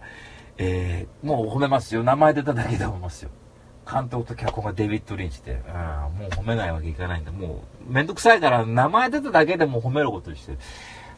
[0.58, 2.02] えー、もう褒めますよ。
[2.02, 3.30] 名前出ただけで褒めますよ。
[3.90, 7.32] 監督と脚本がデビッド・リンチで、うん、もう褒めないわけいかないんだ。
[7.32, 10.58] もう、めんどくさいから名前出ただけでも褒めることにしてる。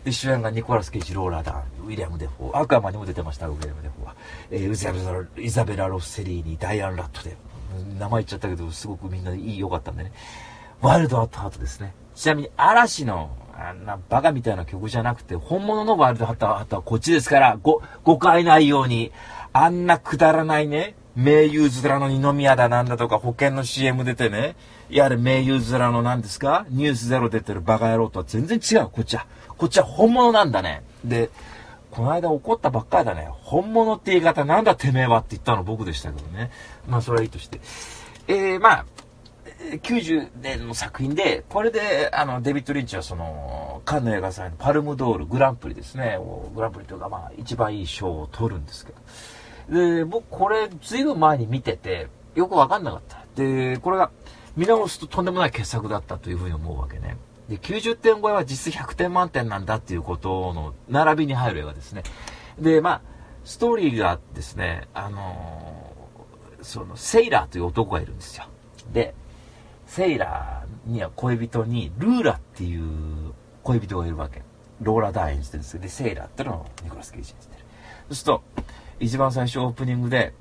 [0.05, 4.15] で、主演がニコラス・ケイジ、ローラ・ダーン、ウィリアム・デフォー、アクアマンにも出てました、ウィリアム・デフォーは。
[4.51, 7.37] えー、イザベラ・イザベラロッセリーニ、ダイアン・ラッドで、
[7.99, 10.13] 名前言っちゃったけど、すごくみんないい、良かったんでね。
[10.83, 11.95] ワイルド・アット・ハートですね。
[12.15, 19.11] ちなみに、嵐の、あんなバカみたいな曲じゃなくて、本物のワイルド・アット・ハートはこっちですから、ご、誤解ないように、
[19.53, 24.57] あんなくだらないね、名優面の二宮だなんだとか保険の CM 出てね、
[24.91, 26.67] やれ名優面の何ですか？
[26.71, 29.27] ニュースゼロ出てるバカ野郎とは全然違う、こっちは。
[29.65, 30.83] こっちは本物なんだね。
[31.07, 31.31] で、
[31.91, 33.31] この間怒ったばっかりだね。
[33.31, 36.51] 本物って言い方なんだてめえはって言ったの僕でしたけどね。
[36.87, 37.61] まあそれはいいとして。
[38.29, 38.87] えー、まあ、
[39.83, 46.19] 90年の作品で、これで、あの、デビッド・リンチはその、カンヌ映画祭のパルムドールグランプリですね。
[46.55, 48.93] グランプリというか、まあ、一番いい賞を取るんですけ
[49.71, 49.97] ど。
[49.97, 53.25] で、僕これ、ずいぶん前に見てて、よくわかんなかった。
[53.35, 54.11] で、これが、
[54.59, 57.17] 見直すととんでもない傑作だったというふうに思うわけね。
[57.49, 62.03] で、90点超えは実質100点満点なんだっていうことの並びに入る映画ですね。
[62.59, 63.01] で、まあ、
[63.45, 68.47] ストーリーがですね、あのー、その、セイラーという男がいるんですよ。
[68.93, 69.15] で、
[69.87, 74.43] セイラーには恋人に、ルーラっていう恋人がいるわけ。
[74.81, 77.65] ローラ・ダー演じてるんですけど、で、セイラーっていうのをニコラス・ケイジ演じてる。
[78.09, 78.43] そうすると、
[79.01, 80.33] 一番最初オープニングで、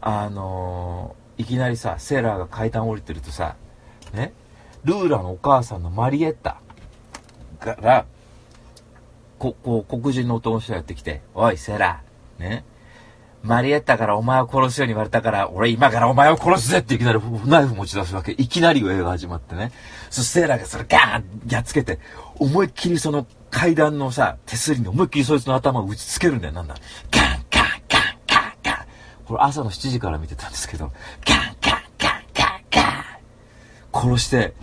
[0.00, 3.56] あのー、いきなりさ、セイラーが階段降りてるとさ、
[4.14, 4.32] ね、
[4.84, 6.60] ルーラのお母さんのマリエッタ
[7.58, 8.06] から、
[9.38, 12.02] こ、こう、黒人の男の人がやってきて、おい、セラ、
[12.38, 12.64] ね。
[13.42, 18.32] マリエッタからお前を殺すように言われたから、俺今からお前を殺すぜっていきなりナイフ持ち出すわけ。
[18.32, 19.72] いきなり映画始まってね。
[20.10, 21.98] そしてセーラーがそれガーンやっつけて、
[22.36, 26.52] 思いっきりその階段のさ、手すりに思いっきりそいつの頭を打ちつけるんだよ。
[26.52, 26.74] なんだ。
[27.10, 28.86] ガンガンガンガンガン。
[29.24, 30.92] これ朝の7時から見てたんですけど、
[31.26, 33.09] ガンガンガンガンガン。
[33.92, 34.54] 殺して、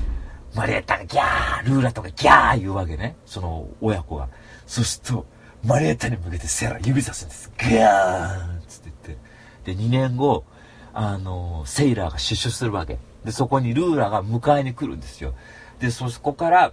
[0.55, 3.15] マリエッタがギャー、ルーラとかギャー言うわけね。
[3.25, 4.29] その親子が。
[4.65, 5.25] そうすると、
[5.63, 7.51] マリエッタに向けてセラ指さすんです。
[7.59, 9.17] ギャーつって言っ
[9.65, 9.75] て。
[9.75, 10.45] で、2年後、
[10.93, 12.97] あの、セイラーが出所するわけ。
[13.23, 15.33] で、そこにルーラが迎えに来るんですよ。
[15.79, 16.71] で、そこから、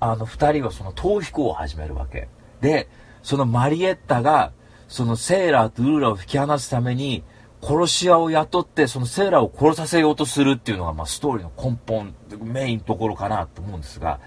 [0.00, 2.28] あの二人はその逃避行を始めるわけ。
[2.60, 2.88] で、
[3.22, 4.52] そのマリエッタが、
[4.88, 7.22] そのセーラーとルーラを引き離すために、
[7.64, 14.20] 殺し屋を雇って、そのセーラーを殺させようとするっていうのが、まあ、ストーリーの根本、メインところかなと思うんですが、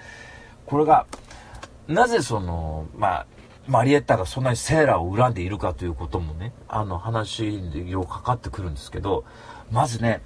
[0.66, 1.06] これが、
[1.88, 3.26] なぜその、まあ、
[3.68, 9.24] マリエッタがそんなにセーラーを恨んでいるかということもね、あの話でよくかかってくるんですけど、
[9.72, 10.22] まずね、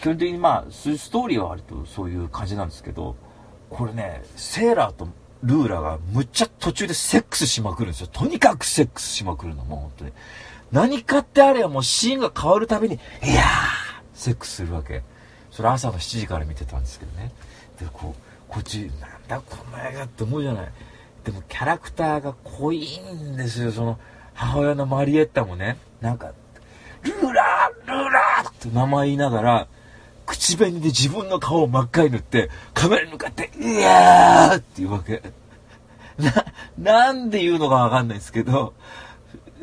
[0.00, 3.16] 基本的にまあ、ストーリーは割とそういう感じなんですけど、
[3.68, 5.08] これね、セーラーと
[5.42, 8.06] ルーラがむっちゃ途中でセックスしまくるんですよ。
[8.06, 10.12] とにかくセックスしまくるの、もう本当に。
[10.72, 12.98] 何かってあればもうシーンが変わるたびに、い
[13.28, 13.82] やー
[14.14, 15.02] セックスするわけ。
[15.50, 17.30] それ朝の7時から見てたんですけどね。
[17.78, 20.68] で、こう、こっち、なんだこの映画って思うじゃない。
[21.24, 23.70] でもキャラクターが濃いんですよ。
[23.70, 23.98] その、
[24.34, 26.32] 母親のマリエッタもね、なんか、
[27.02, 29.68] ルーラールーラーって名前言いながら、
[30.24, 35.22] 口紅で自分の顔を真っ赤に塗って、カメラに向かって、いやーって言うわけ。
[36.18, 36.44] な、
[36.78, 38.74] なんで言うのかわかんないですけど、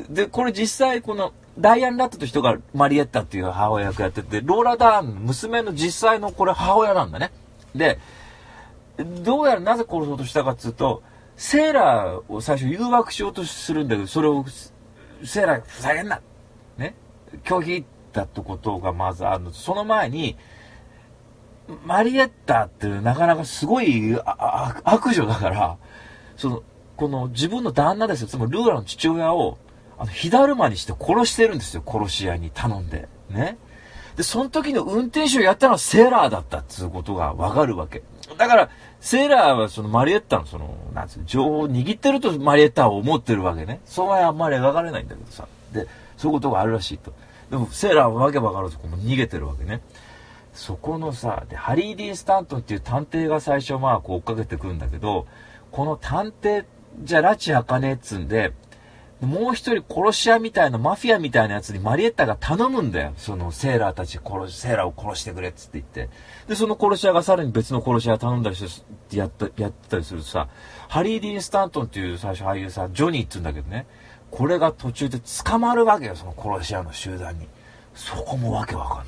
[0.10, 7.32] で、これ実際この、ダイアン・ラットと人がマリエッタっていう母親役やってて、ローラ・ダーン、娘の実際のこれ母親なんだね。
[7.76, 8.00] で、
[8.98, 11.04] どうやらなぜ殺そうとしたかっつうと、
[11.36, 14.46] セーラーを最初誘惑しようとするんだけど、それを、
[15.24, 16.22] セーラーふざけんな。
[16.78, 16.96] ね。
[17.44, 19.52] 拒否だってことがまずあるの。
[19.52, 20.38] その前に、
[21.86, 24.18] マリエッタってなかなかすごい
[24.84, 25.78] 悪女だから、
[26.36, 26.64] その、
[26.98, 29.58] この自分の旦那ですよ、つまりルーラの父親を、
[30.00, 33.08] あの、火だるまにして殺してるんですよ、殺し屋に頼んで。
[33.30, 33.58] ね。
[34.16, 38.02] で、その時の運転手をやったのはセーラーだったっていうことがわかるわけ。
[38.38, 38.70] だから、
[39.02, 43.82] セーラーはそのマリエッタのその、なんつう、情報を握ってるとマリエッタを思ってるわけね。
[43.86, 45.48] そうはあんまり描かれないんだけどさ。
[45.74, 45.88] で、
[46.18, 47.14] そういうことがあるらしいと。
[47.50, 49.82] でも、セーラーはわけわからずこう逃げてるわけね。
[50.54, 55.28] そこのさ、で、ハリー・ディー・スタントンっていう探偵が最初まあこう追っかけてくるんだけど、
[55.72, 56.66] この探偵
[57.04, 58.54] じゃ拉致開かねえっつんで、
[59.22, 63.14] もう一人殺し屋みたいな、マフィアみたいなやつにマリエッタが頼むんだよ。
[63.18, 66.10] そのセーラーたち殺し、セーラーを殺してくれっつって言って。
[66.48, 70.48] で、その殺し屋がさらに別の殺し屋頼んだりしてやった、やってたりするとさ、
[70.88, 73.88] ハリー・ディン・スタントンっていう最初俳優さ、ジョニーって言うんだけどね、
[74.32, 77.48] これが途中で捕まるわけよ、その殺し屋の集団に。
[77.96, 79.06] そこもわけわかんない。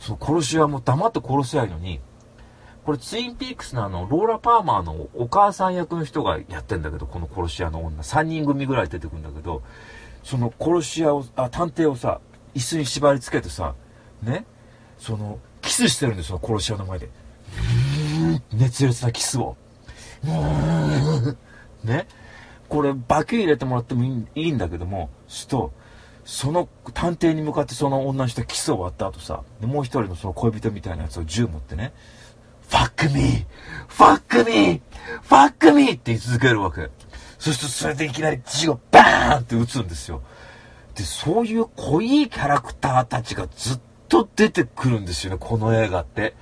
[0.00, 2.00] その殺し屋も黙って殺せないのに、
[2.86, 9.62] これツインピークスのあの、ローラ・パーマーのお母さん役の人がやってんだけど、この殺し屋の女、3人組ぐらい出てくるんだけど、
[10.22, 12.20] その殺し屋を、あ、探偵をさ、
[12.54, 13.74] 椅子に縛り付けてさ、
[14.22, 14.46] ね、
[14.98, 17.10] その、キスしてるんですよ、殺し屋の前で。
[18.52, 19.56] 熱烈なキスを。
[21.82, 22.06] ね？
[22.68, 25.72] これ、バケ入れてもらってもいいんだけども、すと、
[26.24, 31.92] その探偵に向かってその女の人キスを割った後さ、もう一人のその恋人みたいなやつを銃持ってね、
[32.68, 33.44] ファックミー
[33.88, 34.80] ファックミー
[35.22, 36.90] ファックミーって言い続けるわけ。
[37.38, 40.22] そしてそれでいきなり血をバーンって撃つんですよ。
[40.94, 46.34] で、そういう濃いキャラクターたちがずっと出てくるんですよね、この映画って。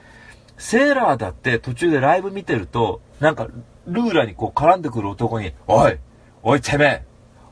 [0.57, 3.49] セーラーだって途中でライブ見てると、なんか、
[3.87, 5.99] ルーラにこう絡んでくる男に、おい
[6.43, 7.05] おいてめえ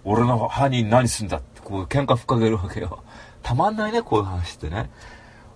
[0.04, 3.02] 俺の犯人何すんだってこう喧嘩ふっかけるわけよ。
[3.42, 4.90] たまんないね、こういう話ってね。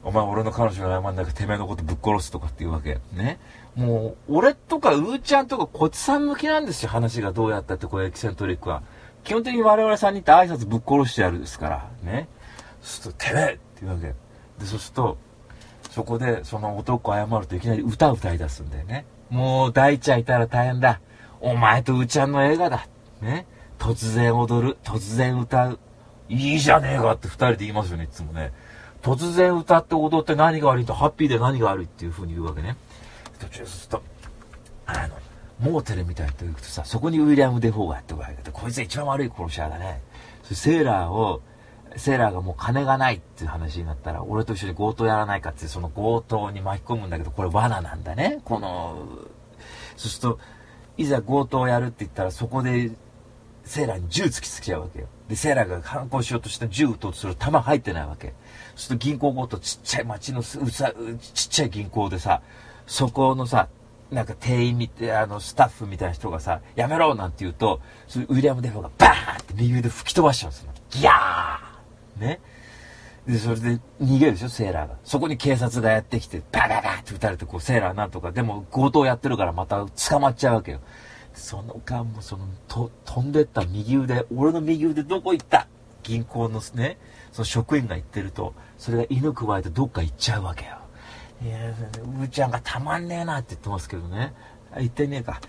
[0.07, 3.01] お前俺の彼女に謝んなきゃてめえのことぶっ殺すとかっていうわけ。
[3.13, 3.41] ね。
[3.75, 8.85] もう、俺とかうーちゃんとかこっちさん向きなんですよ、話がどうやったってこうエキセントリックは。
[9.25, 11.91] 基本的に我々さんにって挨拶ぶっ殺してやるですから。
[12.05, 12.29] ね。
[12.83, 14.07] そうすると、てめえって言うわけ。
[14.07, 14.15] で、
[14.61, 15.19] そうすると、
[15.91, 19.07] そこでその男謝るといきなり歌歌い出すんだよね。
[19.29, 21.01] もう大ちゃんいたら大変だ。
[21.41, 22.87] お前とうーちゃんの映画だ。
[23.21, 23.45] ね。
[23.81, 24.77] 突然踊る。
[24.85, 25.81] 突然歌う。
[26.29, 28.53] いいじゃねえかって二人で言いますよね、いつもね。
[29.07, 32.77] 突然歌って踊って何が悪いと、ハッピーで何が悪いっていう風に言うわけね。
[33.39, 34.03] 途中すると、
[34.85, 35.15] あの、
[35.61, 40.03] モーテルみたいな言うとさ、そこにウィリアム・デフォーがやってこられて、こいつが一番悪い殺し屋だね。
[40.43, 41.41] セーラーを、
[41.97, 48.41] セーラーがもう金がないっていう話になったら、俺と一緒に強盗やらないかって、その強盗に巻き込むんだけど、これ罠なんだね。
[48.45, 49.07] この、
[49.97, 50.41] そうすると、
[50.97, 52.91] いざ強盗をやるって言ったら、そこで、
[53.65, 55.07] セーラーに銃突きつけちゃうわけよ。
[55.29, 58.35] で、セーラーが反抗しようとした銃撃とうとする弾入ってないわけ。
[58.77, 60.61] ちょっと銀行強盗、ちっちゃい町のうさ、
[61.33, 62.43] ちっちゃい銀行でさ、
[62.87, 63.69] そこのさ、
[64.11, 70.73] なんか店員みて、あの、スタッフみたいな人がさ、やめろなんて言うと、そウィリアム・デフォーがバーンって右腕吹き飛ばしちゃうんですよ。
[70.91, 72.41] ギャーね？
[73.27, 74.95] で、それで逃げるでしょ、セーラーが。
[75.03, 80.81] そこに警察がやってきて、バババって撃たれて、こう、セーラーなんとか、でも強盗やってるからまた捕まっちゃうわけよ。
[81.35, 85.67] その間もその、と、飛んでった右腕、俺の右腕どこ行った？
[86.05, 86.99] 銀行のね、
[87.33, 90.77] その職員が言ってると、それが犬くわえてどっか行っちゃうわけよ。
[91.43, 94.35] いや、うーちゃんがたまんねえなって言ってますけどね。
[94.77, 95.41] 言ってねえか。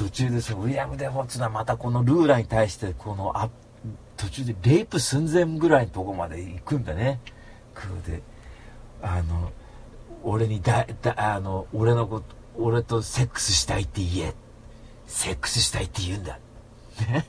[0.00, 3.50] 途中でそのウィリアム・デ・フォッツのはまたこのルーラに対してこのあ
[4.16, 7.20] 途中でレイプ寸前ぐらいのとこまで行くんだね
[7.74, 8.22] 空で
[9.02, 9.52] あの
[10.22, 14.34] 俺にだだあの俺のこと俺とセックスしたいって言え
[15.06, 16.38] セックスしたいって言うんだ
[17.00, 17.26] ね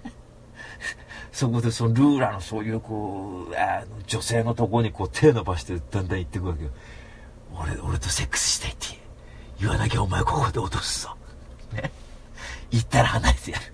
[1.32, 6.70] そこでそのルーラのそういうこうあの女性のところにこう手伸ばしてだんだん言ってくわけよ。
[7.54, 8.88] 俺俺とセックスしたいって
[9.60, 11.16] 言わなきゃお前ここで落とすぞ。
[11.74, 11.92] ね。
[12.70, 13.74] 言ったら離れてやる。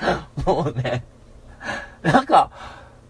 [0.46, 1.04] もうね
[2.02, 2.50] なんか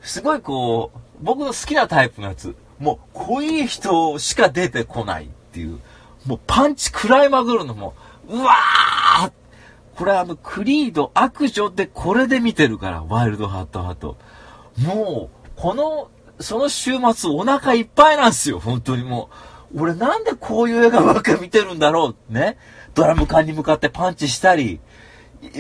[0.01, 2.57] すごいこう僕の好きなタイプのやつ。
[2.78, 5.80] もう濃い人しか出てこないっていう。
[6.26, 7.94] もうパンチ食らいまぐるのも
[8.28, 9.32] うわー
[10.01, 14.16] これあのクリード悪女でこれで見てるからワイルドハットハット
[14.78, 19.28] もうこのその週末お腹いっぱいなんですよ本当にも
[19.74, 22.57] う俺なんでこういう映画ばっか見てるんだろうね
[22.94, 24.80] ドラム缶に向かってパンチしたり、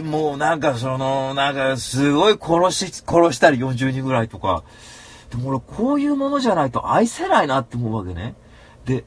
[0.02, 4.64] もうなんかその、なんかすごい殺し、殺したり40人ぐらいとか。
[5.30, 8.34] でも俺こういうものじゃないと愛せないなって思うわけね。
[8.84, 9.04] で、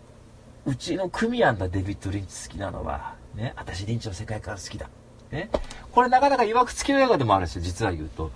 [0.65, 3.15] うちの組やんだ、デビッド・リンチ好きなのは。
[3.35, 4.89] ね、私リンチの世界観好きだ。
[5.33, 5.49] ね。
[5.91, 8.31] これなかなか曰く付きの映画でもあるんですよ、実は言うと。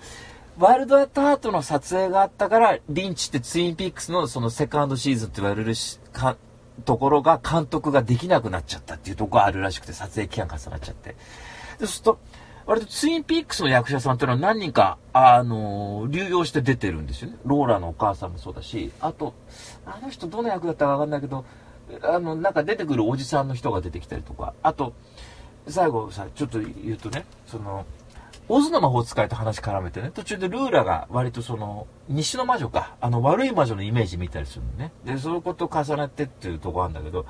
[0.59, 6.35] ワイルド・アット・ハートの撮影があったから、リンチってツインピックスのそのセカンドシーズンって言われるし、か
[6.83, 11.09] ところが監督ができなくなっちゃったっていうとこがあるらしくて、撮影期間重なっちゃって。
[11.09, 11.15] で、
[11.79, 12.19] そうすると、
[12.65, 17.37] 割とツインピックスの役者さんっていうのは何人か、あのー、流用して出てるんですよね。
[17.45, 19.33] ローラのお母さんもそうだし、あと、
[19.85, 21.45] あの人どの役だったかわかんないけど、
[22.03, 24.93] あの、なんか出てくるおじさんの人が出てきたりとか、あと、
[25.69, 27.85] 最後さ、ちょっと言うとね、その、
[28.49, 34.91] オズの魔法使いと話絡めてね、途中でルーラが割とその、西の魔女か、あの悪い魔女のイメージ見たりするのね。
[35.03, 37.25] で、そういうことを重ねてっていうとこあるんだけど、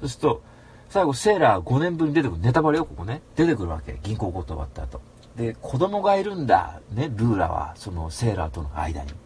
[0.00, 0.42] そうすると、
[0.88, 3.22] 最後セーラー5年ぶりに出てくる、ネタバレよ、ここね。
[3.36, 3.98] 出てくるわけ。
[4.02, 5.00] 銀行強盗終わった後。
[5.36, 9.10] で、子供がいるんだ、ね、ルーラは、そのセーラーとの間に。
[9.10, 9.16] そう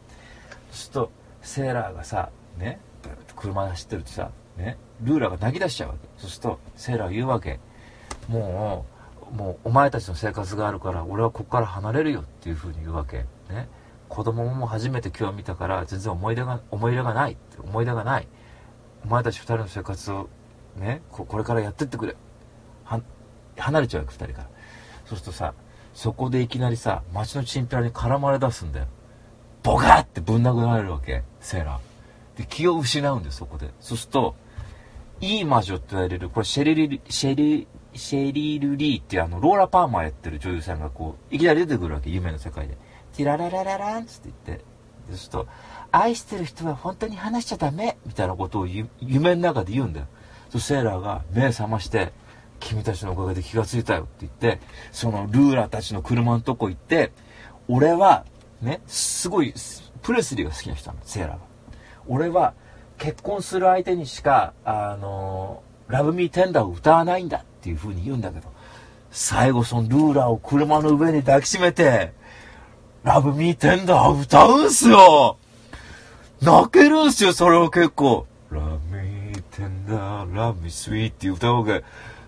[0.73, 1.11] すると、
[1.43, 2.81] セーラーがさ、ね、
[3.37, 6.09] 車で走ってるとさ、ね、ルーラが泣き出しちゃうわけ。
[6.17, 7.61] そうすると、セーラー言うわけ。
[8.29, 8.87] も
[9.33, 13.25] う、もうお前たちの生活があるから俺はここから離れるよっていうふうに言うわけ。
[13.51, 13.68] ね。
[14.09, 17.33] 子供も初めて今日見たから全然思い出が思い入れがない。
[17.33, 18.29] って思い出がない。
[19.05, 20.29] お前たち2人の生活を
[20.77, 22.16] ねこれからやってってくれ。
[23.57, 24.49] 離れちゃうよ2人から。
[25.07, 25.55] そうするとさ
[25.95, 28.87] そこでいきなりさ街のチンピラに絡まれ出すんだよ。
[29.62, 32.39] ボカってぶん殴られるわけセーラー。
[32.39, 33.70] で気を失うんだよそこで。
[33.81, 34.37] そうすると
[35.20, 42.76] いい魔女って言われるこれシェリリシェリシェリール・リーっていうあの、ローラ・パーマーやってる女優さんがこう、いきなり出てくるわけ、夢の世界で。
[43.16, 44.64] ティララララランつって言って、
[45.09, 45.47] そうすると、
[45.92, 50.07] 愛してる人は本当に話しちゃダメみたいなことを夢の中で言うんだよ。
[50.51, 52.12] そセーラーが目覚まして、
[52.61, 54.61] 君たちのおかげで気がついたよって言って、
[54.92, 57.12] そのルーラーたちの車のとこ行って、
[57.68, 58.24] 俺は、
[58.62, 59.55] ね、すごい、
[60.03, 61.42] プレスリーが好きな人なの、セーラーが。
[62.09, 62.55] 俺は、
[62.99, 68.49] 結婚する相手にしか、あのラブミーテンダーを歌わないんだっていう風に言うんだけど、
[69.11, 72.12] 最後そのルーラーを車の上に抱きしめて、
[73.05, 75.39] ラブミーテンダー歌うんすよ
[76.43, 78.27] 泣けるんすよ、それを結構。
[78.51, 81.85] ラブミーテンダー、ラブミースイーって歌うわけ。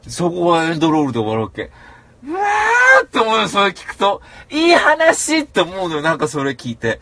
[0.09, 1.71] そこはエンドロールで終わるわけ。
[2.25, 4.23] うわーって思うよ、それ聞くと。
[4.51, 6.99] いい話って思うのよ、なんかそれ聞いて。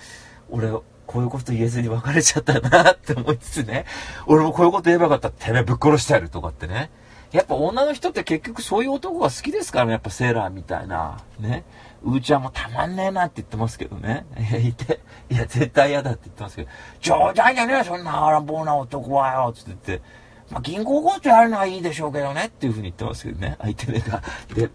[0.51, 3.85] 俺、こういうこと言えずに別れちゃったなって思いつつね。
[4.27, 5.35] 俺もこういうこと言えばよかったら。
[5.35, 6.91] てめえぶっ殺してやるとかってね。
[7.35, 9.93] やっぱ女の人って結局そういう男が好きですからね。
[9.93, 11.19] やっぱセーラーみたいな。
[11.41, 11.65] ね。
[12.05, 14.25] うーちゃんもたまんねえなって言ってますけどね。
[14.63, 16.69] いて、いや、絶対嫌だって言ってますけど、
[17.01, 20.05] 冗談じゃねえよそんな荒暴な男はよつって言って、
[20.49, 23.57] まあ、銀行強盗やるのはいいでしょうけどねっていうふうに言ってますけどね。
[23.61, 24.23] 相手が。
[24.55, 24.71] で、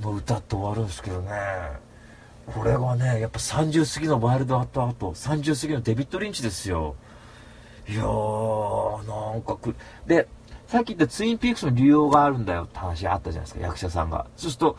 [0.00, 1.30] もう歌って終わるんですけどね。
[2.46, 6.96] これがね、やっぱ30過ぎのワイルドアットアート、30過ぎのデビッド・リンチですよ。
[7.86, 9.74] いやー、なんかく、
[10.06, 10.28] で、
[10.72, 14.26] さっき言ったツインピークスの利用があるんだよって話あったじゃないですか、役者さんが。
[14.36, 14.78] そうすると、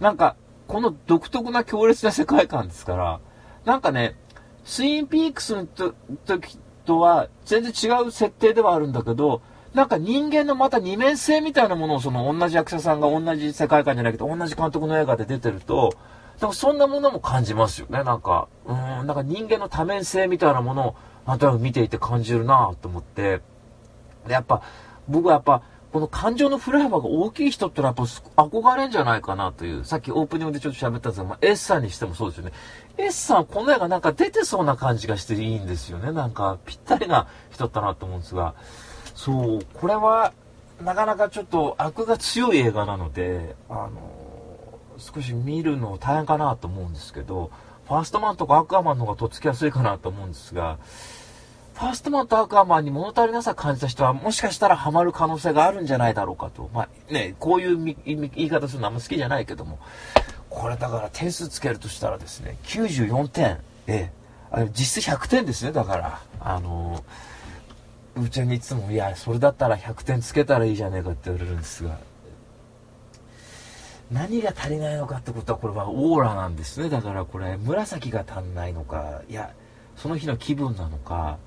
[0.00, 0.34] なんか、
[0.66, 3.20] この独特な強烈な世界観ですから、
[3.64, 4.16] なんかね、
[4.64, 5.66] ツインピークスの
[6.26, 9.42] 時とは全然違う設定ではあるんだけど、
[9.74, 15.92] なんか人間のまた二面性みたいなものをその同じ役者さんが同じ世界観じゃなくて同じ監督の映画で出てると、
[16.40, 18.02] なんかそんなものも感じますよね。
[18.02, 20.94] なんか、うん、なんか人間の多面性みたいなものを
[21.28, 23.40] なんとなく見ていて感じるなと思って。
[24.28, 24.62] やっぱ、
[25.08, 32.52] 僕はやっぱ、この感情の振れ幅が大きい人ってのはやっぱ憧れんじゃないかなという、さっきオープニングでちょっと喋ったんですが、まあ、S さんにしてもそうですよね。
[32.96, 36.12] S さんこの絵がなんか出てそうな感じがしていいんですよね。
[36.12, 38.54] なんかぴったりな人だったなと思うんですが、
[39.14, 40.32] そう、これは、
[40.82, 43.90] なかなかちょっと悪が強い映画なので、あの
[44.98, 47.50] 少し見るの大変かなと思うんですけど、
[47.86, 50.78] ファーストマンとかアクアマンの方がとっつきやすいかなと思うんですが、
[51.74, 56.70] ファーストマンとアクアマンに物足りなさ感じた人は、もしかしたらハマる可能性があるんじゃないだろうかと。
[56.72, 59.78] まあね、こういう言い方するのあんま好きじゃないけども、
[60.50, 63.58] これだから点数つけるとしたらですね、94点。
[63.86, 64.12] ええ。
[64.50, 66.20] あ実質100点ですね、だから。
[66.40, 67.02] あの
[68.14, 71.98] うちにいつも、いや、それだったら100点つけたらいいじゃねえかって言われるんですが、
[74.10, 76.90] 何が足りないのかってことは、これはオーラなんですね。
[76.90, 79.54] だからこれ、紫が足んないのか、いや、
[79.96, 81.38] その日の気分なのか、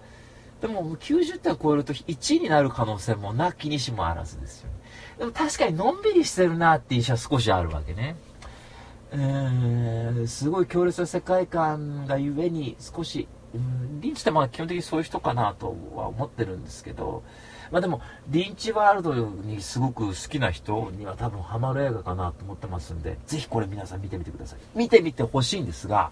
[0.66, 4.76] でも90点を超えると1位になる可能性もなきにしもあらずですよね。
[5.20, 8.16] でも確かにのんびりしてるなっていう印象は少しあるわけね。
[9.12, 17.22] えー、すごい強烈な世界観がゆえに少し、うん、リンチってまあ基本的にそういう人かなとは思ってるんですけど、
[17.72, 24.60] まあでも、リンチワールドにすごく好きな人には多分ハマる映画かなと思ってますんで、ぜひこれ皆さん見てみてください。
[24.76, 26.12] 見てみてほしいんですが、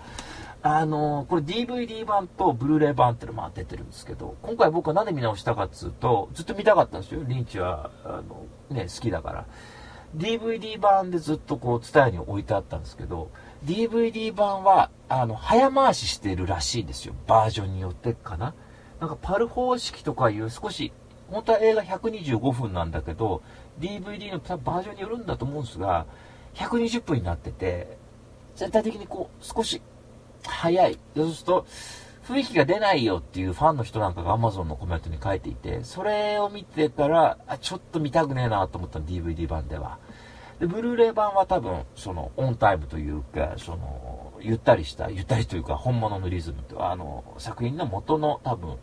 [0.63, 7.21] あのー、これ DVD 版とブルーレイ版っていうのも出ててるんですけど、今回僕は何で見直したかっつうと、ずっと見たかったんですよ。
[7.25, 9.45] リンチは、あの、ね、好きだから。
[10.15, 13.29] DVD 版でずっとこう、ツタヤに置いてあったんですけど、
[13.65, 17.13] DVD 版は、あの、早回ししてるらしいんですよ。
[17.27, 18.53] バージョンによってかな。
[19.01, 20.93] なんかパル方式とかいう少し
[21.33, 23.41] 本当は映画125分なんだけど、
[23.79, 26.05] DVD のバージョンによるんだと思うんですが、
[26.53, 27.97] 120分になってて、
[28.55, 29.81] 全体的にこう、少し
[30.47, 30.99] 早い。
[31.15, 31.65] そうすると、
[32.27, 39.97] 雰囲気が出ないよっていうファンの人なんかが Amazon のコメントに書いていて、それを見てから、あ、ちょっと見たくねえなと思ったの、DVD 版では。
[40.59, 48.77] で、ブルーレイ版は多分、その、オンタイムというか、その、ゆったりした、ゆったりというか、本物のリズムと、あの、作品の元の多分、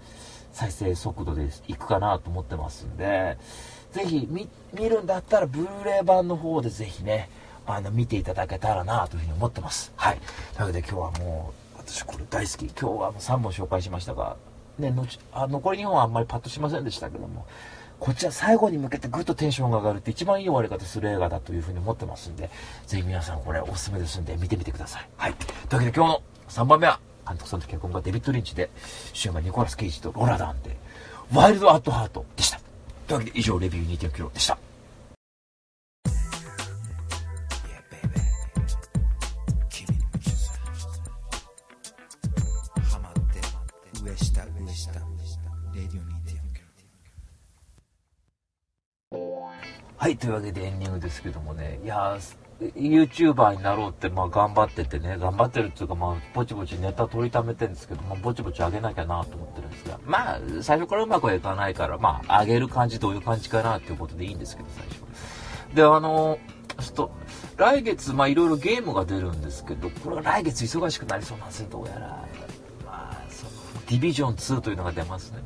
[0.53, 3.39] 再生速度でいくかなと思ってますんで、
[3.93, 7.31] ぜひ見るんだったら、ブルーレイ版の方でぜひね、
[7.75, 9.93] あの、見ていただけたらなというふうに思ってます。
[9.97, 10.19] はい。
[10.55, 12.67] というわけで今日はもう、私これ大好き。
[12.67, 14.37] 今日はもう3本紹介しましたが、
[14.79, 17.47] ね、のあ残り2本はあんまりパッとしませんでしたけども、
[17.99, 22.51] こっちは最後に向けてぐっとテンションが上がるって一番いい終わり方する映画だというふうに思ってますんで、
[22.87, 25.09] ぜひ皆さんこれおすすめですんで見てみてください。
[25.17, 25.35] はい。
[25.35, 26.99] というわけで今日の3番目は、
[27.29, 28.71] 監督さんと結婚がデビッド・リンチで、
[29.13, 30.77] 主演がニコラス・ケイジとロラダンで、
[31.33, 32.59] ワイルド・アット・ハートでした。
[33.07, 34.57] というわけで以上、レビュー2.9でした。
[50.01, 65.77] はい、というわけでエンディングですけどもね、いやー、YouTuber になろうって、まあ頑張っててね、頑張ってるっていうか、まあ、ぼちぼちネタ取りためてるんですけど、まあ、ぼちぼち上げなきゃなと思ってるんですが、まあ、最初からうまくはいかないから、まあ、上げる感じどういう感じかなっていうことでいいんですけど、最初。
[65.77, 66.39] で、あの、
[66.79, 67.11] ちょっと、
[67.59, 72.01] 来月、まあ、いろいろゲームが出るんですけど、これは来月忙しくなりそうなんですよ、どうやら。
[72.87, 73.53] まあ、その、
[73.87, 75.41] ディビジョン2というのが出ますね、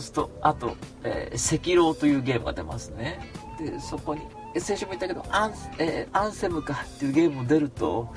[0.02, 3.18] すると、あと、えー、赤狼というゲームが出ますね。
[3.58, 4.22] で、そこに、
[4.60, 8.12] 先週も言ったけどアン,、えー、アンセムかっていうゲームも出ると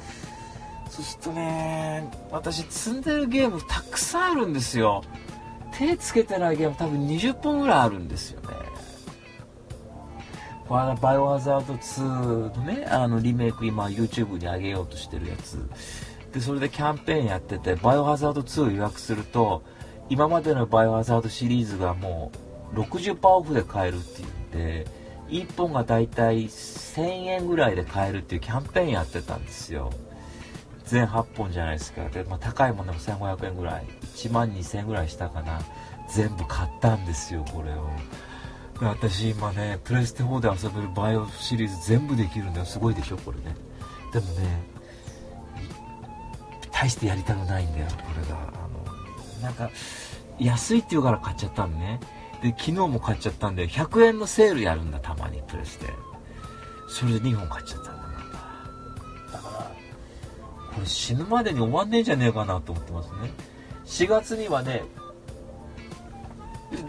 [0.89, 5.03] そうするとね私積んでるゲームたくさんあるんですよ。
[5.71, 8.47] 手つけてないゲーム多分20本ぐらいあるんですよね。
[10.69, 15.57] バイオハザード2のねあのリメイク今 YouTube に上げようとしてるやつ。
[16.33, 19.63] でそれでキャンペーンやっててバイオハザード2を予約すると
[20.11, 22.33] 今までのバイオハザードシリーズがも
[22.75, 24.85] う60%オフで買えるっていうんで
[25.29, 29.89] 1本がだいたい1000円ぐらいで買えるっていうキャンペーンやってたんですよ。
[30.83, 32.09] 全8本じゃないですか。
[32.09, 33.85] で、まあ、高いものでも1500円ぐらい。
[34.15, 35.61] 1万2000円ぐらいしたかな。
[36.09, 37.89] 全部買ったんですよこれを。
[38.81, 42.65] 私今ねプレステ4で遊べるバイオシリーズ全部できるんだよ。
[42.65, 43.55] すごいでしょこれね。
[44.11, 44.61] でもね
[46.69, 48.60] 大してやりたくないんだよこれが。
[49.41, 49.69] なんか
[50.39, 51.99] 安いって言うから買っちゃったんね
[52.41, 55.93] で、昨日も買っちゃったんで、100円のセールやるんだ、たまに、プレステ。
[56.89, 58.09] それで2本買っちゃったんだ、ま
[59.31, 59.37] た。
[59.37, 59.71] だから、
[60.73, 63.31] これ死ぬまでに終わんねえんじゃねえかなと思ってますね。
[63.85, 64.83] 4月にはね、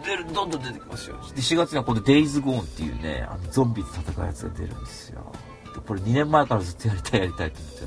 [0.04, 1.16] 出る、どんどん出てきますよ。
[1.16, 5.32] で、4月にはこのデイズゴーンっていうね、あの、ゾンビと戦うやつが出るんですよ。
[5.74, 7.86] で、これ2年前からずっとやりたいやりたいって思って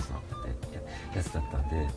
[1.13, 1.88] たやつだったんで、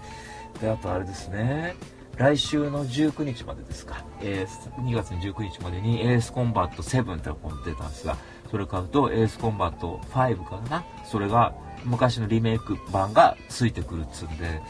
[0.60, 1.76] で、あとあれですね、
[2.18, 8.16] 来週の19日までですか、えー、2月の19日までにエースコンバット7ってのが出たんですが、
[8.50, 11.54] それ買うとエースコンバット5かなそれが
[11.84, 14.60] 昔のリメイク版がついてくるっつうんで、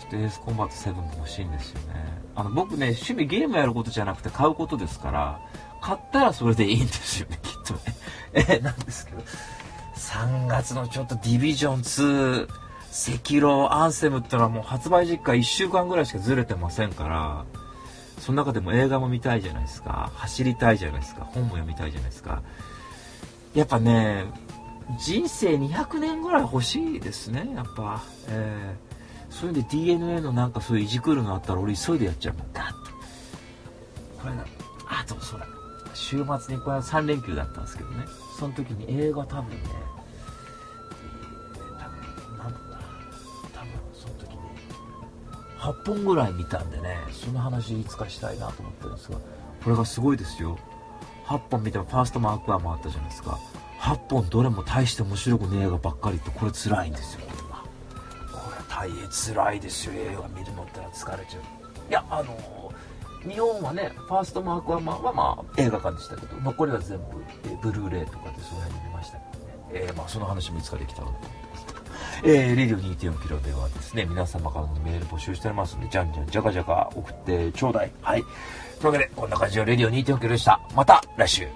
[0.00, 2.26] ちょっとエースコンバット7も欲しいんですよね。
[2.34, 5.40] あの、僕ね、趣味ゲームやることじゃなくて買うことですから、
[5.82, 7.80] 買ったらそれでいいんですよね、きっとね。
[8.32, 9.22] え、なんですけど。
[9.96, 12.48] 3月のちょっとディビジョン2、
[12.96, 17.44] 赤狼アンセムってのはもう発売実家1週間ぐらいしかずれてませんから、
[18.18, 20.10] その中でも映画も見たいじゃないですか。
[20.14, 21.24] 走りたいじゃないですか。
[21.24, 22.42] 本も読みたいじゃないですか。
[23.54, 24.24] やっぱね、
[24.98, 28.02] 人生200年ぐらい欲しいですね、やっぱ。
[28.28, 32.46] えー、そういう意味で DNA のなんかそういういじくるのあったら俺急いでやっちゃうもん。
[32.54, 32.74] ガッと。
[34.22, 34.44] これな、
[34.88, 35.46] あとそうだ。
[35.92, 38.04] 週末にこれは3連休だったんですけどね。
[38.38, 39.58] その時に映画多分ね、
[45.58, 49.18] 8本ぐらい見たんでねその話いつかしたいなと思ってるんですが
[49.64, 50.58] これがすごいですよ。
[51.24, 53.38] 8本見てもファーストマークは回ったじゃないですか。
[53.80, 57.64] 8本どれも大して面白くねえ映画ばっかりってこれ辛いんですよこれは。
[58.32, 61.42] これ大変辛いですよ映画見るのってのは疲れちゃう。
[61.90, 67.04] いやあのー、日本はねファーストマークはまあまあ映画館でしたけど残りは全部、
[67.44, 71.28] えブルーレイとかでその辺に見ましたけどね、えー、まあその話もいつかできたらと思って
[72.22, 77.92] えー、レディオ2.4キロではですね、皆様からのメール募集しておりますので、じゃんじゃん、じゃかじゃか送ってちょうだい。
[78.02, 78.22] はい。
[78.22, 78.32] とい
[78.82, 80.60] うわけで、こんな感じのレディオ2.4キロでした。
[80.74, 81.46] また来週。